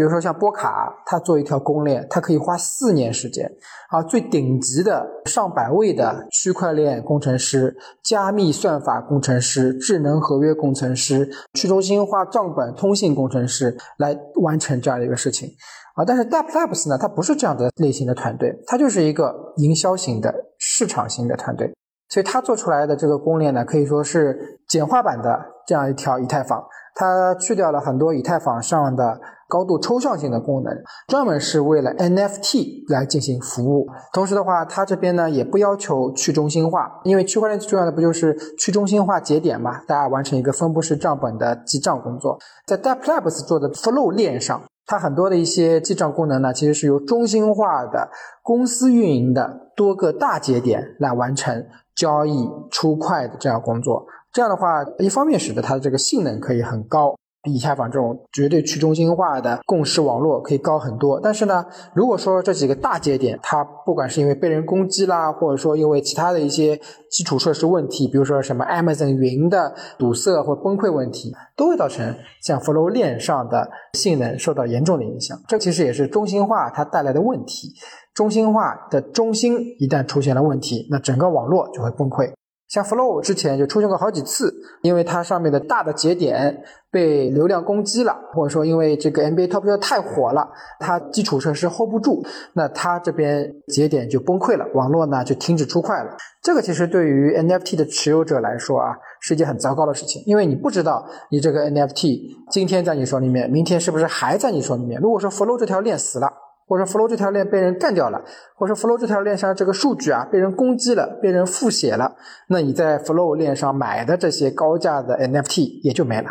[0.00, 3.46] 比如说像波卡，它做一条公链，它可以花四年时间。
[3.90, 15.50] 啊，最顶级的上百位的区块链工程师、加密算法工程师、智能合约工程师、去中心化账本通信工程师来完成这样的一个事情。
[15.94, 21.70] 啊，但是 d a p Labs 呢，它不是这样的类型的团队，它就是一个营销型的市场型的团队。
[22.08, 26.64] 所以它做出来的这个公链呢，可以说是简化版的这样一条以太坊。
[26.94, 30.72] 它去掉了很多以太坊上的高度抽象性的功能，
[31.08, 33.88] 专门是为了 NFT 来进行服务。
[34.12, 39.80] 同时的话，它这边呢也不要求去中心化，因为区块链最重要的不就是去中心化节点嘛？
[39.86, 42.38] 大家完成一个分布式账本的记账工作。
[42.66, 48.08] 在 Daplabs 做的 Flow 链上，它很多的一些记账功能呢，其实是由中心化的
[48.42, 51.66] 公司运营的多个大节点来完成。
[51.96, 54.06] 交易、出块的这样工作。
[54.32, 57.14] 这样的话，一方面使得它的这个性能可以很高。
[57.42, 66.78] 比以太坊这种绝对去中心化的共识网络可以高很多，但是呢，如果说这几个大节点，它不管是因为被人攻击啦，或者说因为其他的一些
[67.10, 75.38] 基础设施问题，比如说什么 Amazon 云的堵塞或崩溃问题，都会造成像 Flow 链上的性能受到严重的影响。
[75.48, 77.72] 这其实也是中心化它带来的问题。
[78.12, 82.30] 中心化的中心一旦出现了问题，那整个网络就会崩溃。
[82.70, 96.16] 像 Flow 之前就出现过好几次，因为它上面的大的节点被流量攻击了，或者说因为这个 NBA Top Shot 太火了，它基础设施 hold 不住，那它这边节点就崩溃了，网络呢就停止出块了。
[96.40, 102.20] 这个其实对于 NFT 的持有者来说啊，是一件很糟糕的事情，因为你不知道你这个 NFT
[102.52, 105.00] 今天在你手里面，明天是不是还在你手里面。
[105.00, 106.32] 如果说 Flow 这条链死了，
[106.70, 108.22] 或者 Flow 这条链被人干掉了，
[108.54, 112.14] 或者说 Flow 这条链上这个数据啊被人攻击了，被人复写了，
[112.46, 116.30] 那你在 Flow 链上买的这些高价的 NFT 也就没了。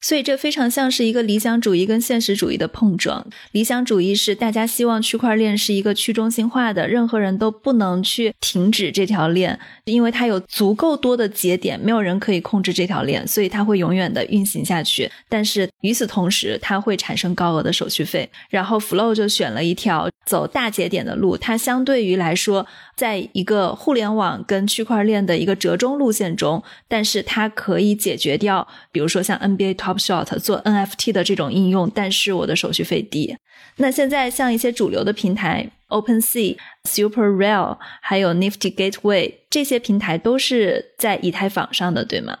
[0.00, 3.26] 所以这非常像是一个理想主义跟现实主义的碰撞。
[3.52, 15.10] 理想主义是大家希望区块链是一个去中心化的，任何人都不能去停止这条链，因为它有足够多的节点，没有人可以控制这条链，所以它会永远的运行下去。
[15.28, 18.28] 但是与此同时，它会产生高额的手续费。
[18.50, 29.85] 然后 Flow 就选了一条走大节点的路，它相对于来说，在一个互联网跟区块链的一个折中路线中，但是它可以解决掉，比如说像 NBA。
[29.86, 33.36] Top Shot 做 NFT 的这种应用，但是我的手续费低。
[33.76, 42.36] 那现在像一些主流的平台，OpenSea、Super Real，还有 Nifty Gateway 这些平台都是在以太坊上的，对吗？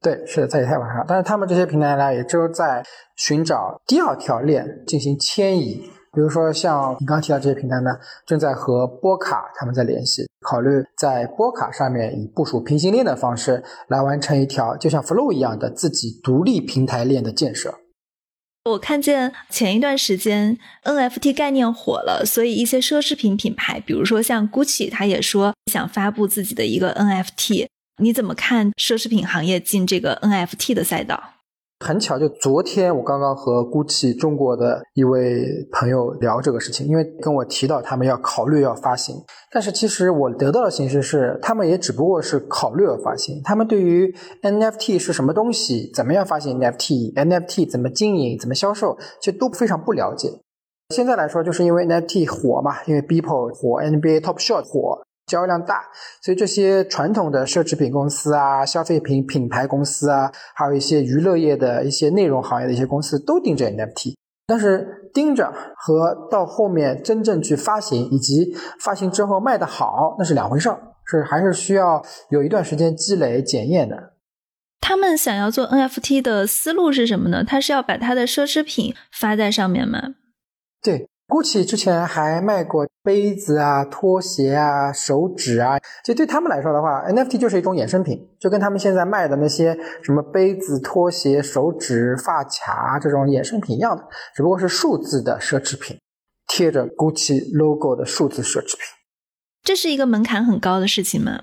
[0.00, 2.84] 对，是在以太坊上，但是他们这些平台呢，也就是在
[3.16, 5.90] 寻找第二条链进行迁移。
[6.16, 7.90] 比如说，像你刚提到这些平台呢，
[8.24, 17.74] 正在和波卡他们在联系，考虑在波卡上面以部署平行链的方式来完成一条就像 Flow 一样的自己独立平台链的建设。
[18.64, 27.66] 我看见前一段时间 NFT 概念火了，所以一些奢侈品品牌，比如说像 Gucci，他也说想发布自己的一个 NFT。
[28.02, 31.35] 你怎么看奢侈品行业进这个 NFT 的赛道？
[31.84, 39.14] 很巧，就昨天我刚刚和 GUCCI 中国的一位朋友聊这个事情，因为跟我提到他们要考虑要发行，
[39.52, 44.10] 但是其实我得到的信息是，他们也只不过是考虑要发行，他们对于
[44.42, 50.30] NFT 是什么东西，怎么样发行 NFT，NFT 怎么经营，怎么销售，其实都非常不了解。
[50.94, 55.05] 现在来说，就是因为 NFT 火嘛，因为 Beeple 火，NBA Top Shot 火。
[55.26, 55.82] 交易量大，
[56.22, 64.14] 所以这些传统的奢侈品公司啊、消费品品牌公司啊，还有一些娱乐业的一些内容行业的一些公司都盯着 NFT。
[64.46, 74.12] 但是盯着和到后面真正去发行，以及发行之后卖的好，那是两回事儿，是还是需要有一段时间积累检验的。
[74.80, 77.42] 他们想要做 NFT 的思路是什么呢？
[77.42, 80.14] 他是要把他的奢侈品发在上面吗？
[80.80, 81.08] 对。
[81.28, 95.98] GUCCI 之前还卖过杯子啊、拖鞋啊、手指啊，其实对他们来说的话，NFT 就是一种衍生品，就跟他们现在卖的那些什么杯子、拖鞋、手指、发卡这种衍生品一样的，只不过是数字的奢侈品，
[96.46, 98.80] 贴着 GUCCI logo 的数字奢侈品。
[99.62, 101.42] 这是一个门槛很高的事情吗？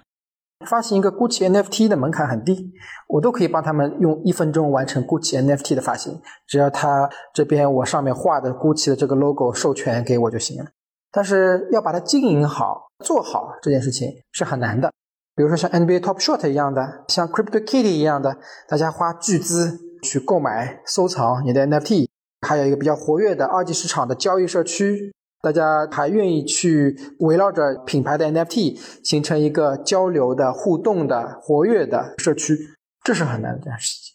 [0.66, 2.74] 发行一个 Gucci NFT 的门槛很低，
[3.08, 10.70] 我都可以帮他们用一分钟完成 Gucci NFT 的发行，只要他这边我上面画的 Gucci 的这个 logo 授权给我就行了。
[11.12, 14.92] 但是要把它经营好、做好这件事情是很难的。
[15.36, 22.08] 比如说像 NBA Top Shot 一样的，像 Crypto Kitty 一样的，大家花巨资去购买、收藏你的 NFT，
[22.42, 25.14] 还有一个比较活跃的二级市场的交易社区。
[25.44, 32.58] 大家还愿意去围绕着品牌的 NFT 形成一个交流的、互动的、活跃的社区，
[33.04, 34.14] 这是很难的一件事情。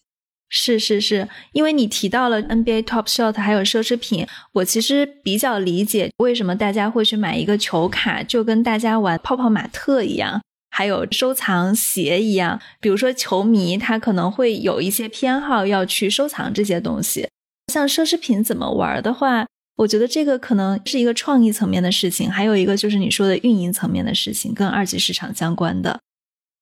[0.48, 12.58] 是是是，因为你提到了 NBA Top Shot 还有奢侈品，我其实比较理解为什么大家会去买一个球卡，就跟大家玩泡泡玛特一样，还有收藏鞋一样。
[12.80, 17.28] 比如说球迷他可能会有一些偏好要去收藏这些东西，
[17.70, 19.46] 像奢侈品怎么玩的话。
[19.78, 26.00] 我觉得这个可能是一个创意层面的事情，还有一个就是你说的运营层面的事情，跟二级市场相关的。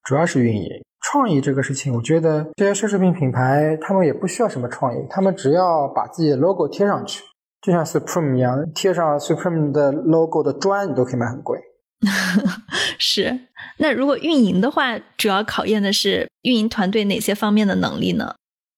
[0.05, 0.69] 主要是运营，
[1.01, 7.23] 创意这个事情，我觉得这些奢侈品品牌他们也不需要什么创意，他们只要把自己的 logo 贴上去，
[7.63, 11.59] 就像 Supreme 一样，贴上 Supreme 的 logo 的砖，你都可以卖很贵。
[12.99, 13.41] 是。
[13.79, 18.35] 那如果运营的话，主要考验的是运营团队哪些方面的能力呢？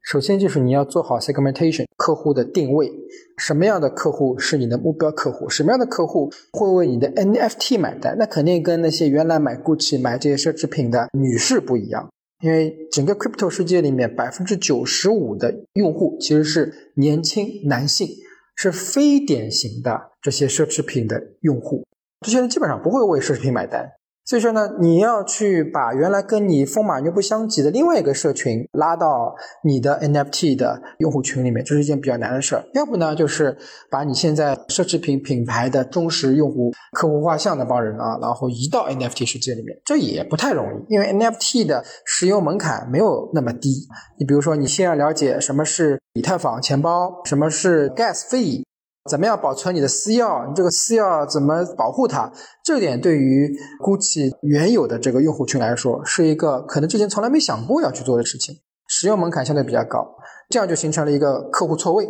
[0.08, 2.90] 首先就是你要做好 segmentation 客户的定位，
[3.36, 12.08] 什么样的客户是你的目标客户，什么样的客户会为你的 NFT 买单，那肯定跟那些原来买 GUCCI 买这些奢侈品的女士不一样，
[12.40, 18.08] 因为整个 crypto 世界里面百分之九十五的用户其实是年轻男性，
[18.56, 21.84] 是非典型的这些奢侈品的用户，
[22.24, 23.86] 这些人基本上不会为奢侈品买单。
[24.28, 32.62] 所以说呢，你要去把原来跟你风马牛不相及的另外一个社群拉到你的 NFT 的用户群里面，这是一件比较难的事儿。
[32.74, 33.56] 要不呢，就是
[33.90, 43.88] 把你现在奢侈品品牌的忠实用户客户画像那帮人啊，然后移到 NFT 世界里面，这也不太容易，因为 NFT 的使用门槛没有那么低。
[44.18, 48.67] 你比如说，你先要了解什么是以太坊钱包，什么是 Gas Fee。
[49.08, 50.46] 怎么样保存你的私钥？
[50.46, 52.30] 你这个私钥怎么保护它？
[52.62, 53.50] 这点对于
[53.80, 58.54] GUCCI 原有的这个用户群来说，是一个可能之前从来没想过要去做的事情，
[58.86, 60.06] 使用门槛相对比较高，
[60.50, 62.06] 这样就形成了一个客户错位。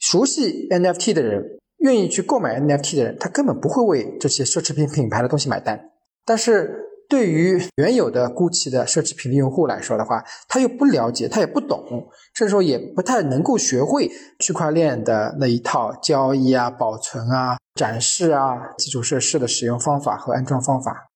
[0.00, 1.42] 熟悉 NFT 的人，
[1.78, 5.80] 愿意去购买 NFT 的人，他根本不会为这些奢侈品品牌的东西买单，
[6.26, 6.88] 但是。
[7.10, 14.08] 对于原有的 GUCCI 的奢侈品的用户来说的话，他又不了解，他也不懂，甚至说也不太能够学会
[14.38, 21.10] 区块链的那一套交易啊、保存啊、展示啊、基础设施的使用方法和安装方法。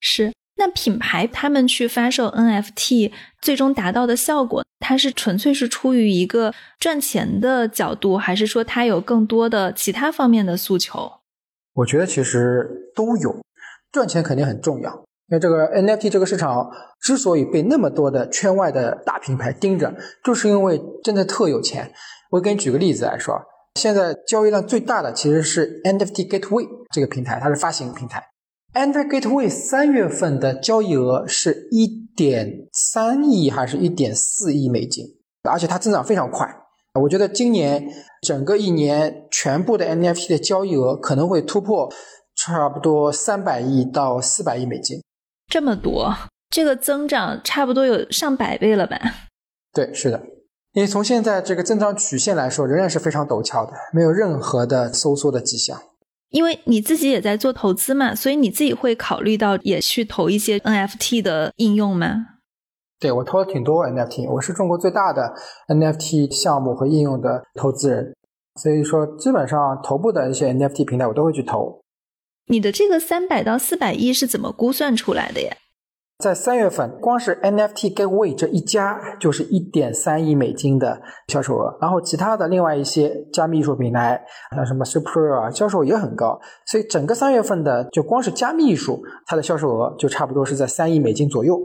[0.00, 11.20] 是，那品牌他们去发售 NFT，最终达到的效果，它是纯粹是出于一个赚钱的角度，还是说它有更多的其他方面的诉求？
[11.74, 13.40] 我觉得其实都有，
[13.92, 15.04] 赚钱肯定很重要。
[15.30, 16.70] 因为这个 NFT 这个市场
[17.02, 21.92] 之所以被那么多的圈外的大品牌盯着，就是因为真的特有钱。
[22.30, 23.34] 我给你举个例子来说，
[23.74, 28.22] 现在交易量最大的其实是 NFT Gateway 这个平台，它是发行平台。
[28.72, 35.04] NFT Gateway 三月份的交易额是一点三亿还是一点四亿美金，
[35.42, 36.48] 而且它增长非常快。
[37.02, 37.86] 我觉得今年
[38.22, 41.92] 整个一年全部的 NFT 的交易额可能会突破
[42.34, 45.00] 差不多三百亿到四百亿美金。
[45.48, 46.14] 这么多，
[46.50, 48.98] 这个增长差不多有上百倍了吧？
[49.72, 50.22] 对，是的。
[50.72, 55.80] 因为从现在这个增长曲线来说，仍然是非常陡峭的，没有任何的收缩的迹象。
[56.28, 62.26] 因为你自己也在做投资嘛，所以你自己会考虑到也去投一些 NFT 的应用吗？
[63.00, 65.32] 对，我投了挺多 NFT，我是中国最大的
[65.68, 68.14] NFT 项目和应用的投资人，
[68.60, 71.80] 所以说基本上头部的一些 NFT 平台我都会去投。
[72.50, 75.54] 你的这个三百到四百亿是怎么估算出来的呀？
[76.18, 84.20] 在三月份，光是 NFT Gateway 这一家就是一点三亿美金的销售额，然后其他的另外一些加密艺术品牌，
[84.56, 86.40] 像什么 Super 啊，销售也很高。
[86.66, 91.56] 所以整个三月份的，就光是加密艺术，它的销售额就差不多是在三亿美金左右。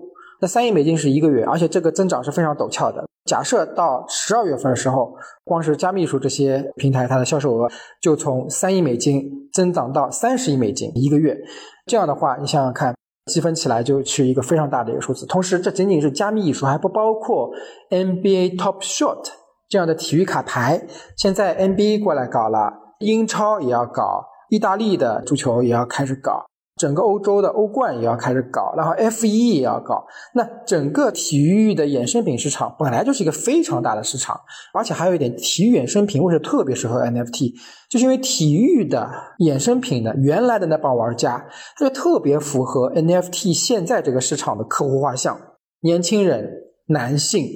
[0.44, 3.02] 那三亿美金是一个月，而且这个增长是非常陡峭的。
[3.24, 5.16] 假设到十二月份的时候，
[5.46, 7.72] 光是加密艺术这些平台，它的销售额
[8.02, 11.38] 就从三亿美金增长到三十亿美金一个月。
[11.86, 12.94] 这样的话，你想想看，
[13.32, 15.26] 积分起来就是一个非常大的一个数字。
[15.26, 17.50] 同时，这仅仅是加密艺术，还不包括
[17.90, 19.26] NBA Top Shot
[19.70, 20.86] 这样的体育卡牌。
[21.16, 26.44] 现在 NBA 过来搞了，英超也要搞，意大利的足球也要开始搞。
[26.84, 30.06] 整个欧洲的欧冠也要开始搞，然后 F 一也要搞。
[30.34, 34.38] 那整个体育的衍生品市场本来就是一个非常大的市场，
[34.74, 37.54] 而且还有一点，体育衍生品为什么特别适合 NFT？
[37.90, 39.10] 就是因为体育的
[39.40, 45.40] 衍生品的原来的那帮玩家，他就特别符合 NFT 现在这个市场的客户画像，
[45.80, 46.52] 年轻人、
[46.88, 47.48] 男性。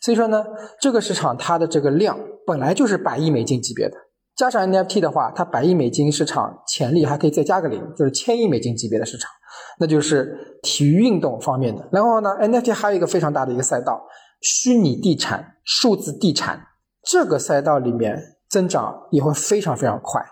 [0.00, 0.46] 所以说呢，
[0.80, 3.96] 这个市场它的这个量本来就是百亿美金级别的。
[4.36, 9.30] 加上 NFT 的话，它百亿美金市场潜力还可以再加个零，就是千亿美金级别的市场，
[9.78, 11.86] 那就是体育运动方面的。
[11.92, 14.02] 然后呢，NFT 还有一个非常大的一个赛道，
[14.40, 16.60] 虚拟地产、数字地产
[17.02, 20.22] 这个赛道里面增长也会非常非常快。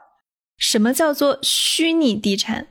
[0.57, 2.69] 什么叫做虚拟地产？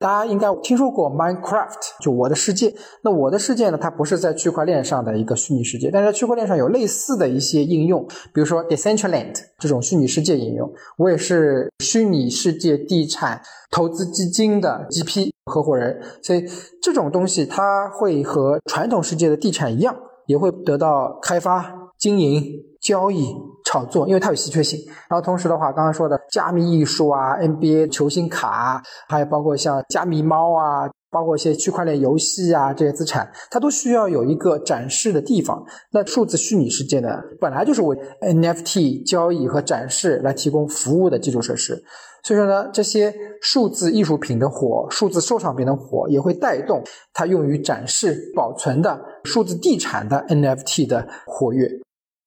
[0.00, 2.74] 大家应该听说过 Minecraft，就我的世界。
[3.02, 3.76] 那我的世界呢？
[3.76, 10.72] 它不是在区块链上的一个虚拟世界，但是区块链上有类似的一些应用，比如说 Decentraland 这种虚拟世界应用。
[10.96, 16.46] 我也是虚拟世界地产投资基金的 GP 合伙人，所以
[16.80, 19.94] 这种东西它会和传统世界的地产一样，
[20.24, 22.42] 也会得到开发、经营、
[22.80, 23.36] 交易。
[23.70, 24.80] 炒作，因为它有稀缺性。
[25.08, 35.64] 然后同时的话，刚刚说的加密艺术啊，NBA 球星卡，还有包括像加密猫啊，包括一些区块链游戏啊这些资产，它都需要有一个展示的地方。
[35.92, 41.80] 那数字虚拟世界呢，本来就是为 NFT 交易和展示来提供服务的基础设施。
[42.22, 46.82] 所以说呢，这些数字艺术品的火，数字收藏品的火，也会带动
[47.14, 51.70] 它用于展示、保存的数字地产的 NFT 的活跃。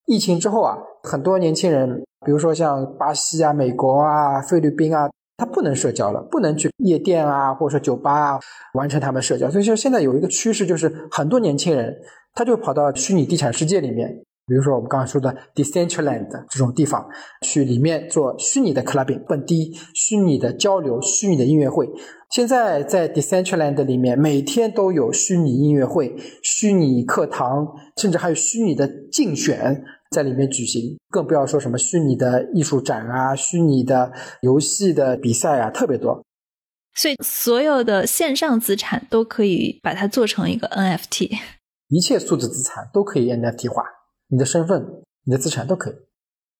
[0.06, 8.39] 疫情之后啊，很多年轻人，比如说像巴西啊、美国啊、菲律宾啊，他不能社交了，不能去夜店啊，或者说酒吧啊，
[8.74, 9.49] 完成他们社交。
[9.49, 11.95] 所以说现在有一个趋势，就是很多年轻人
[12.34, 17.08] 他就跑到虚拟地产世界里面，比如说我们刚刚说的 Decentraland 这种地方，
[17.41, 21.89] 去里面做虚拟的 clubbing、蹦迪、虚拟的交流、虚拟的音乐会。
[22.30, 27.68] 现在在 Decentraland 里面，每天都有虚拟音乐会、虚拟课堂，
[27.98, 30.98] 甚至还有虚拟的竞选在里面举行。
[31.10, 36.22] 更不要说什么虚拟的艺术展啊、虚拟的游戏的比赛啊，特别多。
[36.96, 41.30] 所以，所有的线上资产都可以把它做成一个 NFT。
[41.89, 43.84] 一切数字资产都可以 NFT 化，
[44.34, 44.84] 你的身份、
[45.25, 45.93] 你的资产都可以。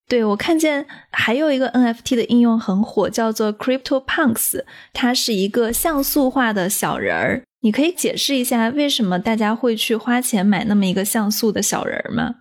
[0.07, 4.63] 对，我看见还有一个 NFT 的应用很火，叫做 Crypto Punks，
[4.93, 7.43] 它是一个像素化的小人儿。
[7.61, 12.36] 你可以解释一下为什么大家会去花钱买那么一个像素的小人儿吗？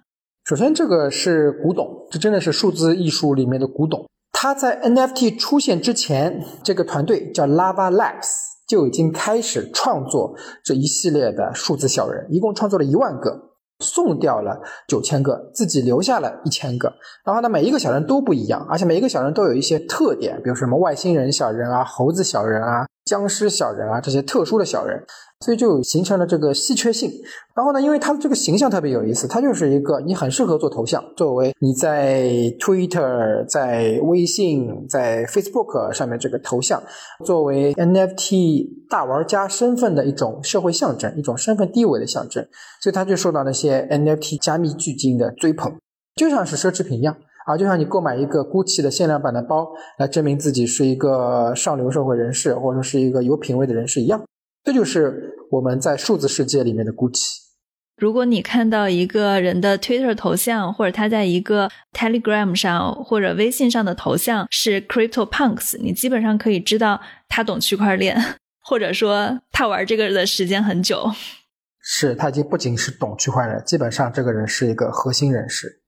[0.44, 4.06] 首先，这个是古董，这真的是数字艺术里面的古董。
[4.32, 8.28] 它在 NFT 出现之前，这个团队叫 Lava Labs
[8.66, 13.51] 就已经开始创作这一系列的数字小人，一共创作了一万个。
[13.82, 14.58] 送掉了
[14.88, 16.90] 九千个，自己留下了一千个。
[17.24, 25.04] 然后呢，每一个小人都不一样，而且每一个小人都有一些特点，比如什么外星人小人啊、猴子小人啊、僵尸小人啊这些特殊的小人，
[25.40, 27.10] 所以就形成了这个稀缺性。
[27.54, 32.22] 然后呢，因为它的这个形象特别有意思，它就是一个你很适合做头像，作为你在
[32.60, 36.82] Twitter、在微信、在 Facebook 上面这个头像，
[37.24, 42.46] 作为 NFT 大玩家身份的一种社会象征，一种身份地位的象征，
[42.80, 45.76] 所以它就受到那些 NFT 加密巨鲸的追捧，
[46.14, 47.16] 就像是奢侈品一样
[47.46, 49.68] 啊，就像你购买一个 GUCCI 的限量版的包
[49.98, 54.24] 来证明自己是一个上流社会人士，或者说是一个有品位的人士一样，
[54.64, 57.42] 这就是我们在数字世界里面的 GUCCI。
[57.98, 68.16] 如果你看到一个人的 Twitter 头像，或者他在一个 Telegram 上或者微信上的头像是 Crypto Punks，你基本上可以知道他懂区块链，
[68.64, 71.12] 或者说他玩这个的时间很久。
[71.80, 75.81] 是他已经不仅是懂区块链，基本上这个人是一个核心人士。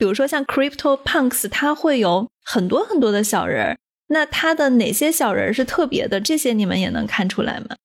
[0.00, 3.76] 比如说像 Crypto Punks，它会有很多很多的小人儿，
[4.08, 6.18] 那它的哪些小人是特别的？
[6.18, 7.76] 这些你们也能看出来吗？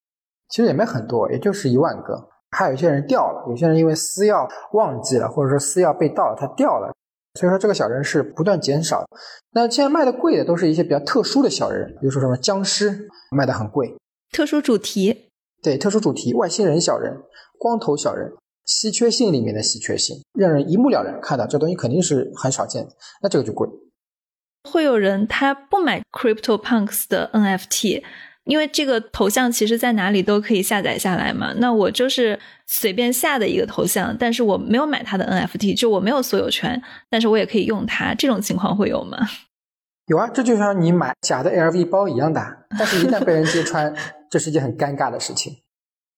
[0.47, 2.29] 其实也没很多，也就是一万个。
[2.51, 6.95] 还有一些人掉了，有些人因为私钥忘记了，或者说私钥被盗了，他掉了。
[7.37, 9.03] 所以说这个小人是不断减少。
[9.51, 13.93] 那现在卖的贵的都是一些比较特殊的小人，比如说什么僵尸卖的很贵，
[14.31, 17.23] 特殊主题，对，特殊主题，外星人小人、
[17.59, 18.31] 光头小人，
[18.65, 22.91] 稀缺性里面的稀缺性，让人一目了然，看到这东西肯定是很少见的，
[23.21, 23.69] 那这个就贵。
[24.69, 28.03] 会有人他不买 Crypto Punks 的 NFT。
[28.45, 39.17] 因为这个头像其实在哪里都可以下载下来嘛，那我就是随便下的一个头像，但是我没有买它的 NFT，就我没有所有权，但是我也可以用它，这种情况会有吗？
[40.05, 42.39] 有啊，这就像你买假的 LV 包一样的，
[42.77, 43.91] 但是一旦被人揭穿，
[44.29, 45.51] 这是一件很尴尬的事情。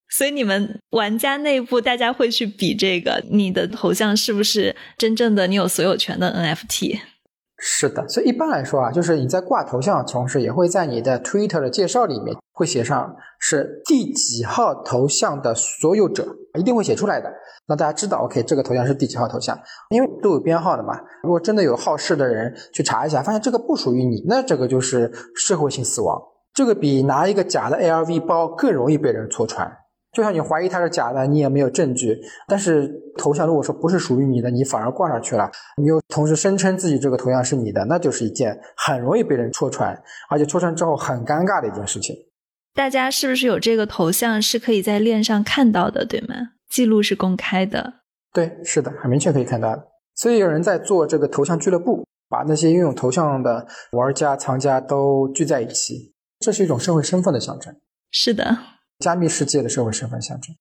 [0.10, 7.00] 所以你们玩家内部大家会去比这个，你的头像是不是真正的你有所有权的 NFT？
[7.60, 16.28] 是的，所以一般来说啊，就是你在挂头像的同时，也会在你的 Twitter 的介绍里面会写上是第几号头像的所有者，
[16.58, 17.34] 一定会写出来的，
[17.68, 20.94] 那大家知道 OK 这个头像是第几号头像，因为都有编号的嘛。
[21.24, 26.22] 如果真的有好事的人去查一下，发现这个不属于你，那这个就是社会性死亡，
[26.54, 29.68] 这个比拿一个假的 LV 包更容易被人戳穿。
[30.14, 32.20] 就像你怀疑它是假的，你也没有证据。
[32.48, 39.96] 但是头像如果说不是属于你的，你反而挂上去了，你又同时声称自己这个头像是你的，那就是一件很容易被人戳穿，
[40.30, 42.16] 而且戳穿之后很尴尬的一件事情。
[42.74, 46.36] 大家是不是有这个头像是可以在链上看到的，对吗？
[46.70, 48.02] 记录是公开的。
[48.34, 49.88] 对，是的，很明确可以看到的。
[50.16, 57.76] 所以有人在做这个头像俱乐部，把那些拥有头像的玩家、藏家都聚在一起，这是一种社会身份的象征。
[58.12, 58.58] 是的。
[59.00, 60.56] 加密世界的社会身份象征。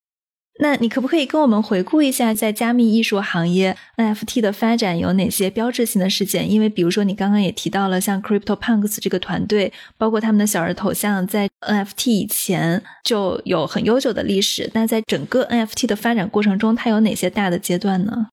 [0.59, 6.51] 那你可不可以跟我们回顾一下，在加密艺术行业 NFT 的发展有哪些标志性的事件？
[6.51, 14.71] 因为比如说你刚刚也提到了像 Crypto Punks 这个团队，包括他们的小人头像，在 NFT 以前就有很悠久的历史。
[14.73, 18.29] 那在整个 NFT 的发展过程中，它有哪些大的阶段呢？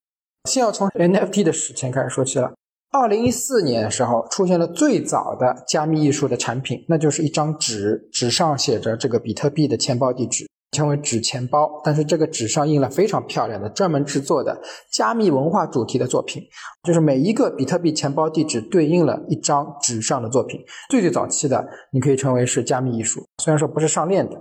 [0.50, 2.54] 先要从 NFT 的史前开始说起了。
[2.94, 11.82] 二零一四年的时候，出现了最早的加密艺术的产品，那就是一张纸，纸上写着这个比特币的钱包地址，称为纸钱包。
[11.84, 16.44] 但是这个纸上印了非常漂亮的、专门制作的加密文化主题的作品，
[16.84, 20.60] 就是每一个比特币钱包地址对应了一张纸上的作品。
[20.92, 24.40] 最最早期的，你可以称为是加密艺术，虽然说不是上链的。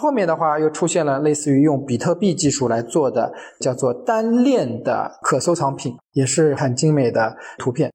[0.00, 7.92] 后面的话又出现了类似于用比特币技术来做的叫做单链的可收藏品，也是很精美的图片。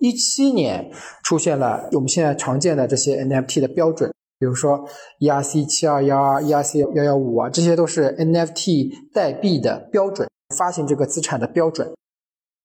[0.00, 0.90] 一七年
[1.24, 4.88] 出现了我们现在常见的这些 NFT 的标准，比如说
[5.20, 11.90] ERC 七二幺啊、ERC 幺幺五啊，这些都是 NFT 代币的标准，发行这个资产的标准。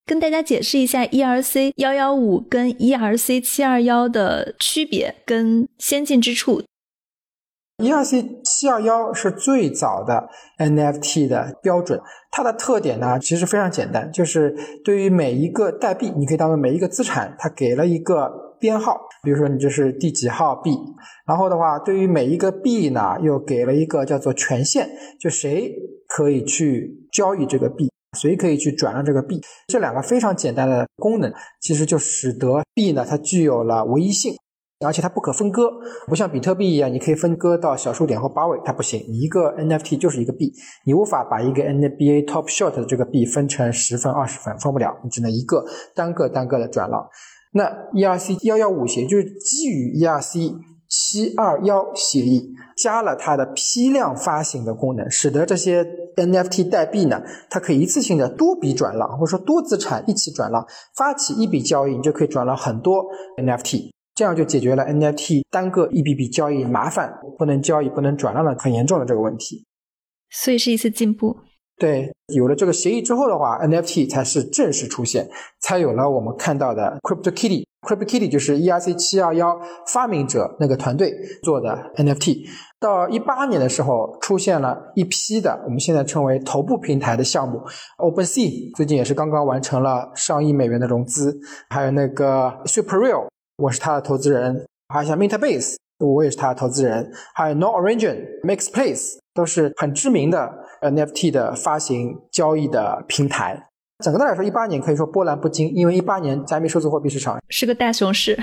[0.05, 6.61] 跟大家解释一下 ERC 幺幺五跟 ERC 七二幺的区别跟先进之处。
[7.77, 11.99] ERC 七二幺是最早的 NFT 的标准，
[12.29, 14.55] 它的特点呢其实非常简单，就是
[14.85, 20.71] 对于每一个代币，你可以当做每一个资产，它给了一个编号，比如说你这是第几号币，
[21.25, 24.87] 然后的话，对于每一个币呢，又给了一个叫做权限，
[25.19, 25.73] 就谁
[26.07, 34.35] 可以去交易这个币，谁可以去转让这个币，这两个非常简单的功能，其实就使得币呢它具有了唯一性。
[34.79, 35.69] 而且它不可分割，
[36.07, 38.99] 不像比特币一样，你可以分割到小数点或八位，它不行。
[39.07, 40.51] 一个 NFT 就是一个币，
[40.85, 45.63] 你无法把一个 NBA Top Shot 的这个币分成十份、二十份，分不了，你只能一个
[45.95, 47.07] 单个单个的转让。
[47.53, 47.63] 那
[47.93, 50.53] ERC 幺幺五协议就是基于 ERC
[50.89, 55.85] 七二幺协议，加了它的批量发行的功能，使得这些
[56.17, 60.65] NFT 代币呢，它可以一次性的多笔转让，或者说多资产一起转让，
[60.97, 63.05] 发起一笔交易，你就可以转让很多
[63.37, 63.91] NFT。
[64.15, 69.65] 这样就解决了 NFT 单个一笔笔交易麻烦、不能交易、不能转让的很严重的这个问题，
[70.29, 71.37] 所以是一次进步。
[71.79, 75.27] 对，有了这个协议之后的话，NFT 才是正式出现，
[75.59, 77.63] 才有了我们看到的 CryptoKitty。
[77.81, 81.11] CryptoKitty 就是 ERC 七二幺发明者那个团队
[81.41, 82.47] 做的 NFT。
[82.79, 87.59] 到一八年的时候，出现了一批的我们现在称为头部平台的项目
[87.97, 91.37] ，OpenSea 最近也是刚刚完成了上亿美元的融资，
[91.69, 93.32] 还有那个 SuperReal。
[93.57, 100.51] 我是他的投资人，还有像 MetaBase，我也是他的投资人，还有 No Origin、MaxPlace，都是很知名的
[100.81, 103.67] NFT 的发行交易的平台。
[104.03, 108.37] 整个的来说，一八年可以说波澜不惊，因为一八年加密数字货币市场是个大熊市，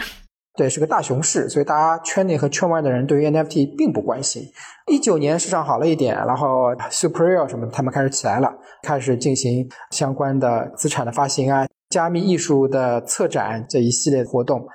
[0.57, 4.45] 对，是个大熊市，所以大家圈内和圈外的人对于 NFT 并不关心。
[4.87, 8.51] 一九年市场好了一点，然后 SuperReal 什么他们开始起来了，
[8.85, 14.67] 开始进行相关的资产的发行啊，加密艺术的策展这一系列活动。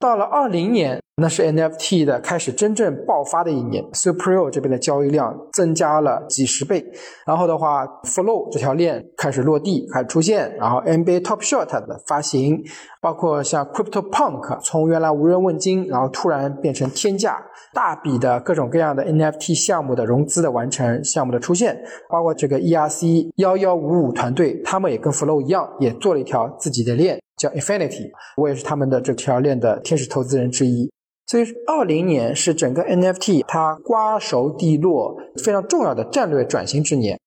[0.00, 6.84] 到了二零年，那是 NFT 的开始真正爆发的一年 super 这边的交易量增加了几十倍。
[7.24, 10.54] 然后的话，Flow 这条链开始落地，开始出现。
[10.56, 12.62] 然后 NBA Top Shot 的发行，
[13.00, 17.38] 包括像 CryptoPunk 从原来无人问津，然后突然变成天价，
[17.72, 27.18] 大笔的各种各样的 NFT 项目的融资的完成，项目的出现，包括这个 ERC 幺幺五五团队，他们也跟 Flow 一样，也做了一条自己的链。
[27.36, 30.90] 叫 Infinity，我也是他们的这条链的天使投资人之一。
[31.26, 37.18] 所以，二零年是整个 NFT 它瓜熟蒂落非常重要的战略转型之年。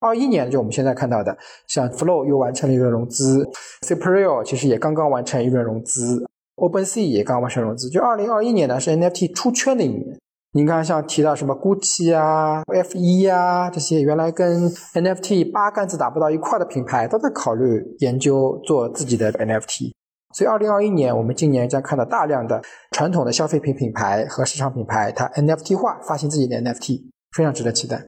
[0.00, 1.36] 二一年就我们现在看到的，
[1.68, 3.48] 像 Flow 又完成了一轮融资
[3.86, 7.88] ，SuperReal 其实也刚刚完成一轮融资，OpenSea 也刚完成融资。
[7.88, 10.18] 就二零二一年呢，是 NFT 出圈的一年。
[10.56, 19.90] 你看，像提到什么 Gucci 啊、F 一啊这些，原来跟 NFT 八竿子打不到一块的品牌，都在考虑研究做自己的 NFT。
[20.32, 27.02] 所以，二零二一年，我们今年将看到大量的传统的消费品品牌和市场品牌，它 NFT 化发行自己的 NFT，
[27.36, 28.06] 非常值得期待。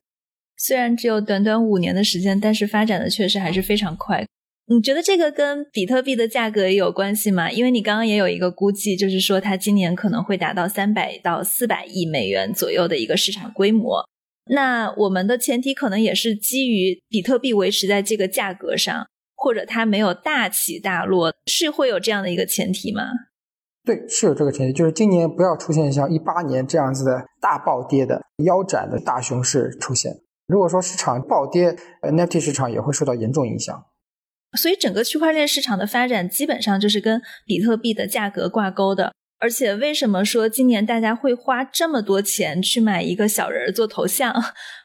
[0.57, 4.24] 虽然只有短短五年的时间，但是发展的确实还是非常快。
[4.68, 7.48] 你觉得这个跟比特币的价格也有关系吗？
[7.50, 14.04] 因为你刚刚也有一个估计，就是说它今年可能会达到三百到四百亿美元左右的一个市场规模。
[14.50, 19.06] 那我们的前提可能也是基于比特币维持在这个价格上，
[19.36, 23.04] 或者它没有大起大落，是会有这样的一个前提吗？
[23.84, 30.12] 对，是有这个前提，就是今年不要出现像一八年这样子的大暴跌的腰斩的大熊市出现。
[30.48, 33.84] 如果说市场暴跌，NFT 市场也会受到严重影响。
[34.57, 39.12] 所以整个区块链市场的发展基本上就是跟比特币的价格挂钩的。
[39.38, 44.34] 而且为什么说今年大家会花这么多钱去买一个小人做头像，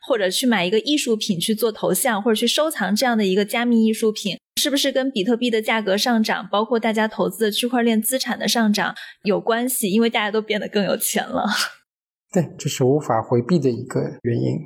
[0.06, 8.94] 或者去买一个艺术品去做头像，或者去收藏这样的一个加密艺术品，是不是跟比特币的价格上涨，包括大家投资的区块链资产的上涨
[9.24, 9.90] 有关系？
[9.90, 11.46] 因为大家都变得更有钱了。
[12.34, 14.60] 对，这是无法回避的一个原因。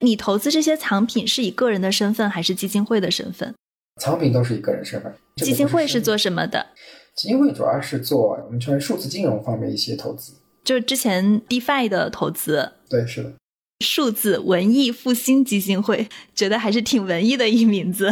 [0.00, 3.54] 你投资这些藏品是以个人的身份还是基金会的身份？
[4.00, 5.12] 藏品都是以个人身份。
[5.36, 6.66] 基金会是做什么的？
[7.14, 10.32] 基金会主要是做我们称为数字金融方面一些投资，
[10.64, 12.72] 就是之前 DeFi 的投资。
[12.88, 13.32] 对，是的。
[13.84, 18.10] 数字文艺复兴基金会，觉得还是挺文艺的一名字。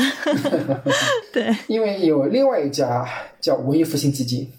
[1.33, 3.07] 对，因为有另外一家
[3.41, 4.51] 叫文艺复兴基金。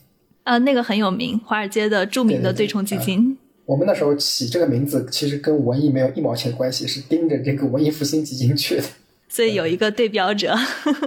[0.44, 3.38] 呃，那个很有名，华尔街的著名的对冲基金。
[3.66, 8.84] 我们那时候起这个名字，其实跟文艺没有一毛钱关系，是盯着这个文艺复兴基金去的。
[9.30, 10.54] 所以有一个对标者，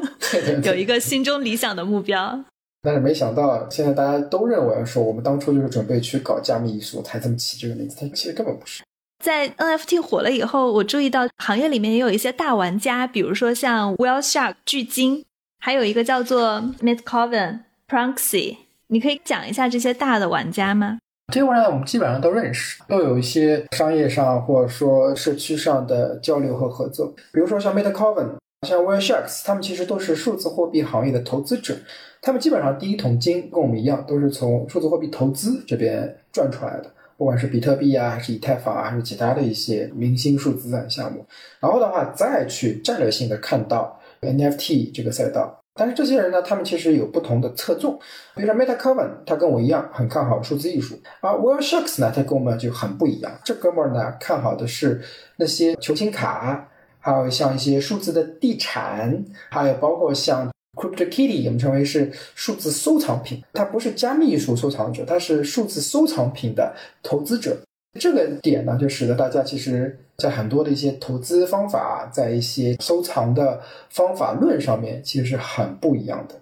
[0.64, 2.44] 有一个心中理想的目标。
[2.84, 8.82] 但是没想到，现在大家都认为说我们当初就是准备去搞加密艺术才这么起这个名字，但其实根本不是。
[9.22, 15.24] 在 NFT 火了以后，我注意到行业里面也有一些大玩家，比如说像 Well Shark 巨鲸，
[15.60, 18.56] 还有一个叫做 Mitcoven、Pranksy。
[18.88, 20.98] 你可以讲一下这些大的玩家吗？
[21.32, 27.10] 这些玩家我们基本上都认识，都有一些商业上或者说社区上的交流和合作。
[27.32, 28.28] 比如说像 Metacoven、
[28.68, 31.74] 像 Whale Sharks，他们其实都是数字货币行业的投资者。
[32.20, 41.24] 他们基本上第一桶金跟我们一样，都是从数字货币投资这边赚出来的，不管是比特币啊，还是以太坊啊，还是其他的一些明星数字资产项目。
[41.60, 45.61] 然后的话，再去战略性的看到 NFT 这个赛道。
[45.74, 47.98] 但是这些人呢，他们其实有不同的侧重。
[48.34, 53.32] 比如说 Metacoven，他跟我一样很看好数字艺术，而 Will Sharks 呢，他跟我们就很不一样。
[53.44, 55.00] 这哥们儿呢，看好的是
[55.36, 56.68] 那些球星卡，
[56.98, 63.42] 还有像一些数字的地产，还有包括像 CryptoKitty，我们称为是数字收藏品。
[63.54, 67.56] 他不是加密艺术收藏者，他是数字收藏品的投资者。
[67.98, 73.60] 这个点呢，就使得大家其实，在很多的一些投资方法，在一些收藏的
[73.90, 76.40] 方法论上面，其实是很不一样的。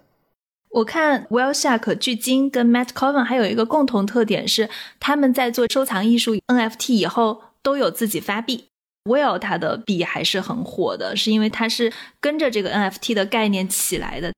[0.69, 4.69] 我看 Whale Shark 巨鲸跟 Matt Coven 还有一个共同特点是，
[4.99, 8.65] 他们在做收藏艺术 NFT 以后都有自己发币。
[9.03, 14.31] Whale 它的币还是很火的，是因为它是跟着这个 NFT 的概念起来的。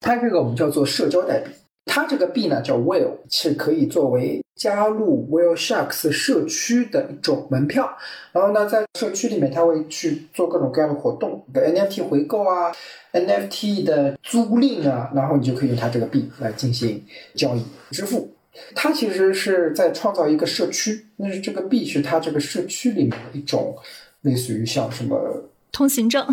[0.00, 1.50] 它这个我们叫做社交代币，
[1.86, 7.96] 它这个币呢叫 Will，是可以作为加入 Will Sharks 社区的一种门票。
[8.32, 12.70] 然后呢，在社区里面，它会去做各种各样的活动，的 NFT 回购啊
[13.12, 17.02] ，NFT 的租赁啊，然后你就可以用它这个币来进行
[17.34, 18.30] 交易支付。
[18.74, 23.76] 它其实是在创造一个社区，那是这个币是它这个社区里面的一种
[24.22, 26.26] 类似于像什么通行证，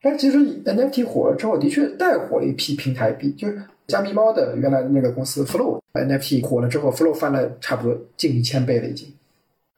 [0.00, 9.12] 但其实 NFT 火了之后，的确带火了一批平台币，就是加密猫的原来的那个公司 Flow NFT 火了之后，Flow 翻了差不多近一千倍了已经。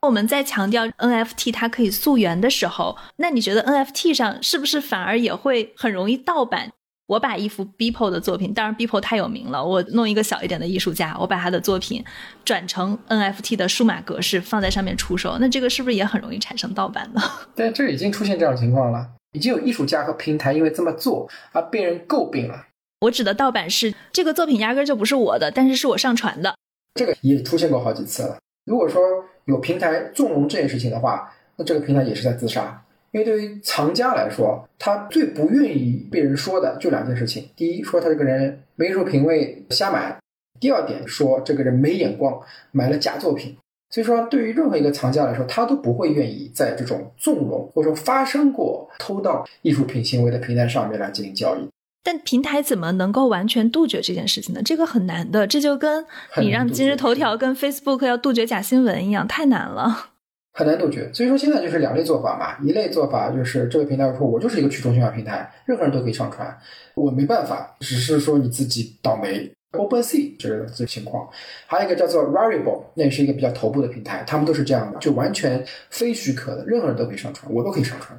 [0.02, 6.70] 我们在强调 NFT 它可以溯源的时候，那你觉得 NFT 上是不是反而也会很容易盗版？
[7.08, 12.04] 我把一幅 Beeple 的作品，当然 Beeple 太有名了，我弄一个小一点的艺术家，我把他的作品
[12.44, 17.22] 转成 NFT 的数码格式放在上面出售，那这个是不是也很容易产生盗版呢？
[17.54, 22.65] 但这已经出现这种情况了，已经有艺术家和平台因为这么做而被人诟病了。
[23.00, 26.54] 我指的盗版是这个作品压根儿就不是我的，但是是我上传的。
[26.94, 28.38] 这个也出现过好几次了。
[28.64, 29.02] 如果说
[29.44, 32.82] 有平台纵容这件事情的话，那这个平台也是在自杀。
[33.12, 40.18] 因为对于藏家来说，他最不愿意被人说的就两件事情：第一，说他这个人没艺术品味，瞎买；
[40.58, 42.40] 第二点，说这个人没眼光，
[42.72, 43.56] 买了假作品。
[43.90, 51.68] 所以说，对于任何一个藏家来说，他都不会愿意在这种纵容或者说发生过偷盗艺术品行为的平台上面来进行交易。
[52.06, 54.62] 但平台怎么能够完全杜绝这件事情呢？
[54.64, 56.06] 这个很难的，这就跟
[56.40, 60.10] 你让今日头条跟 Facebook 要杜绝假新闻一样，太难了。
[60.52, 62.64] 很难杜绝，所以说现在就是两类做法嘛。
[62.64, 66.56] 一类做法就是这个平台说，我就是一个去中心化平台，任何人都可以上传，
[66.94, 69.50] 我没办法，只是说你自己倒霉。
[69.72, 71.28] OpenSea 这个这个情况，
[71.66, 78.18] 还有一个叫做 Variable，那也是一个比较头部的平台，他们都是这样的，就完全非许可的，任何人都可以上传，我都可以上传。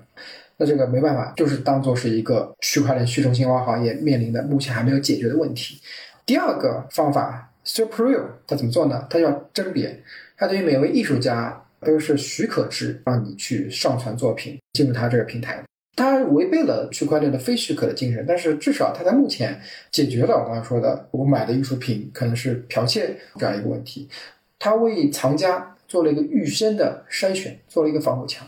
[0.57, 5.81] 那这个没办法，就是当做是一个区块链去中心化行业面临的目前还没有解决的问题。
[6.25, 9.05] 第二个方法 Superreal，它怎么做呢？
[9.09, 10.03] 它要甄别，
[10.35, 11.63] 它对于每位艺术家。
[11.79, 15.63] 都是许可制，让你去上传作品进入它这个平台。
[15.95, 24.09] 它违背了区块链的非许可的精神，但是至少它在目前解决了我刚才说的我买的艺术品可能是剽窃这样一个问题。
[24.57, 28.45] 它为藏家做了一个预先的筛选，做了一个防火墙。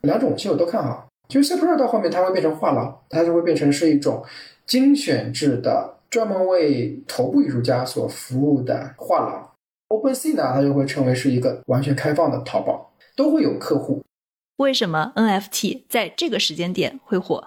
[0.00, 1.06] 两种其实我都看好。
[1.32, 4.22] 就是 s u p e r 到后面它会变成画廊，它就会变成是一种
[4.66, 9.50] 精选制的，专门为头部艺术家所服务的画廊。
[9.88, 14.02] OpenSea 呢，它就会成为是一个完全开放的淘宝，都会有客户。
[14.58, 17.42] 为什么 NFT 在这个时间点会火？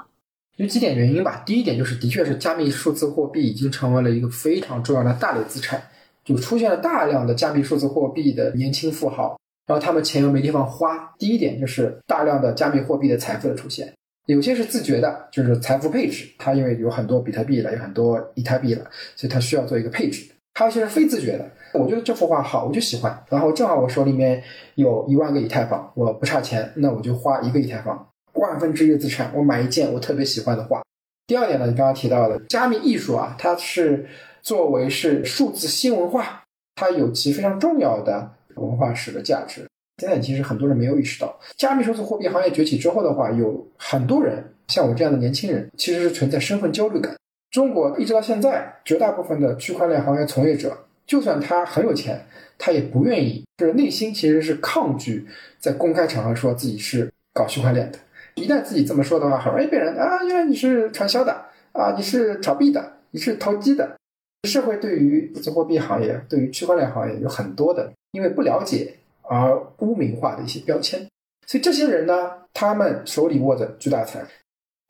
[0.57, 1.43] 有几点原因吧。
[1.45, 5.79] 第一点就是，的确是加密数字货币已经成为了一个非常重要的大类资产，
[6.23, 11.13] 就出现了大量的加密数字货币的年轻富豪，然后他们钱又没地方花。
[11.18, 13.93] 第一点就是大量的加密货币的财富的出现，
[14.28, 18.86] 有些是自觉的，就是财富配置，它因为有很多比特币了，有很多以太币了，
[19.16, 20.26] 所以它需要做一个配置。
[20.53, 21.45] 还有些是非自觉的。
[21.74, 23.24] 我觉得这幅画好，我就喜欢。
[23.30, 24.41] 然后正好我手里面
[24.76, 30.82] 有一万个以太坊，我不差钱，那我就花一个以太坊，万分之一的资产，我买一件我特别喜欢的画。
[31.28, 34.07] 第二点呢，你刚刚提到的加密艺术啊，它是
[34.41, 36.43] 作为是数字新文化，
[36.76, 39.66] 它有其非常重要的文化史的价值。
[39.97, 47.16] 现在其实很多人没有意识到，加密数字货币行业崛起之后的话，有很多人像我这样的年轻人，其实是存在身份焦虑感。
[47.51, 50.78] 中国一直到现在，绝大部分的区块链行业从业者，
[51.08, 52.26] 就算他很有钱，
[52.58, 55.26] 他也不愿意，就是内心其实是抗拒
[55.60, 57.99] 在公开场合说自己是搞区块链的。
[58.36, 61.32] 一旦自己这么说的话，很容易被人啊，原来你是传销的
[61.72, 63.95] 啊，你是炒币的，你是投机的。
[64.45, 71.07] 社会对于数字货币行业、对于区块链行业有很多的因为不了解而污名化的一些标签，
[71.45, 74.29] 所以这些人呢，他们手里握着巨大财富，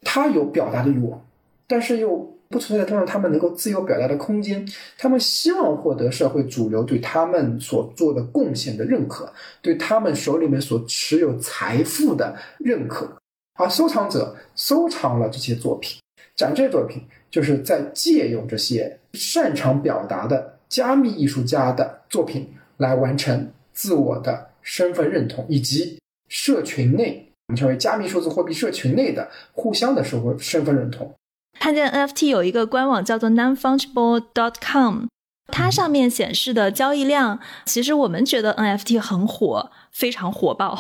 [0.04, 1.26] 他有表达的欲望，
[1.68, 2.32] 但是又。
[2.48, 4.64] 不存在让他们能够自由表达的空间，
[5.00, 9.34] 他们希望获得社会主流对他们所做的贡献的认可，
[9.64, 13.12] 对他们手里面所持有财富的认可。
[13.56, 16.00] 而收藏者收藏了这些作品，
[16.36, 17.02] 展这些作品，
[17.32, 31.14] 就是在借用这些擅长表达的加密艺术家的作品来完成自我的身份认同，以及社群内我们称为加密数字货币社群内的互相的社会身份认同。
[31.60, 35.06] 看见 NFT 有一个官网叫做 nonfungible.com，
[35.48, 39.72] 它上面显示的交易量，其实我们觉得 NFT 很火。
[39.96, 40.78] 非常火爆，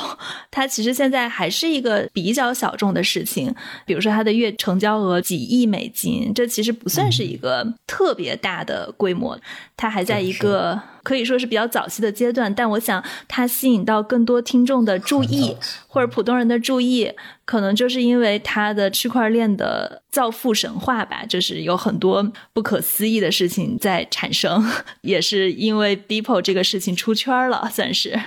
[0.51, 3.55] 它其实现在还是一个比较小众的事情。
[3.85, 9.39] 比如说，它的月成交额几亿美金，这其实不算是一个特别大的规模。
[9.77, 15.55] 它还在一个可以说是比较早期的阶段，但我想它吸引到更多听众的注意，
[15.87, 17.09] 或者普通人的注意，
[17.45, 24.69] 可能就是因为它的区块链的造富神话吧，就是有很多不可思议的事情在产生，
[25.03, 28.19] 也是因为 Deeple 这个事情出圈了，算是。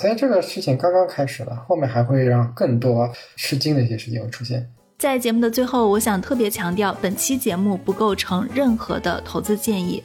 [0.00, 4.66] 所以这个事情刚刚开始了，后面还会让更多吃惊的一些事情会出现。
[4.98, 10.02] 在节目的最后，我想特别强调，本期节目不构成任何的投资建议。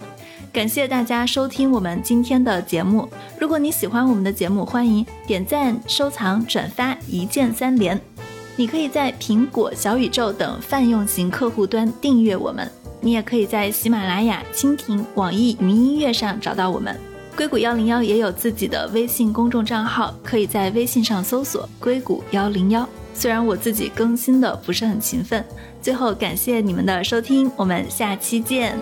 [0.52, 3.08] 感谢大家收听我们今天的节目。
[3.40, 8.00] 如果你喜欢我们的节目，欢迎点赞、收藏、转发，一键三连。
[8.58, 12.70] 你可以在苹果、小宇宙等泛用型客户端订阅我们，
[13.00, 16.94] 你也可以在喜马拉雅、蜻蜓、网易云音乐上找到我们。
[17.38, 22.90] 硅谷幺零幺也有自己的微信公众账号，可以在微信上搜索“硅谷幺零幺”。
[23.14, 25.46] 虽然我自己更新的不是很勤奋，
[25.80, 28.76] 最后感谢你们的收听，我们下期见。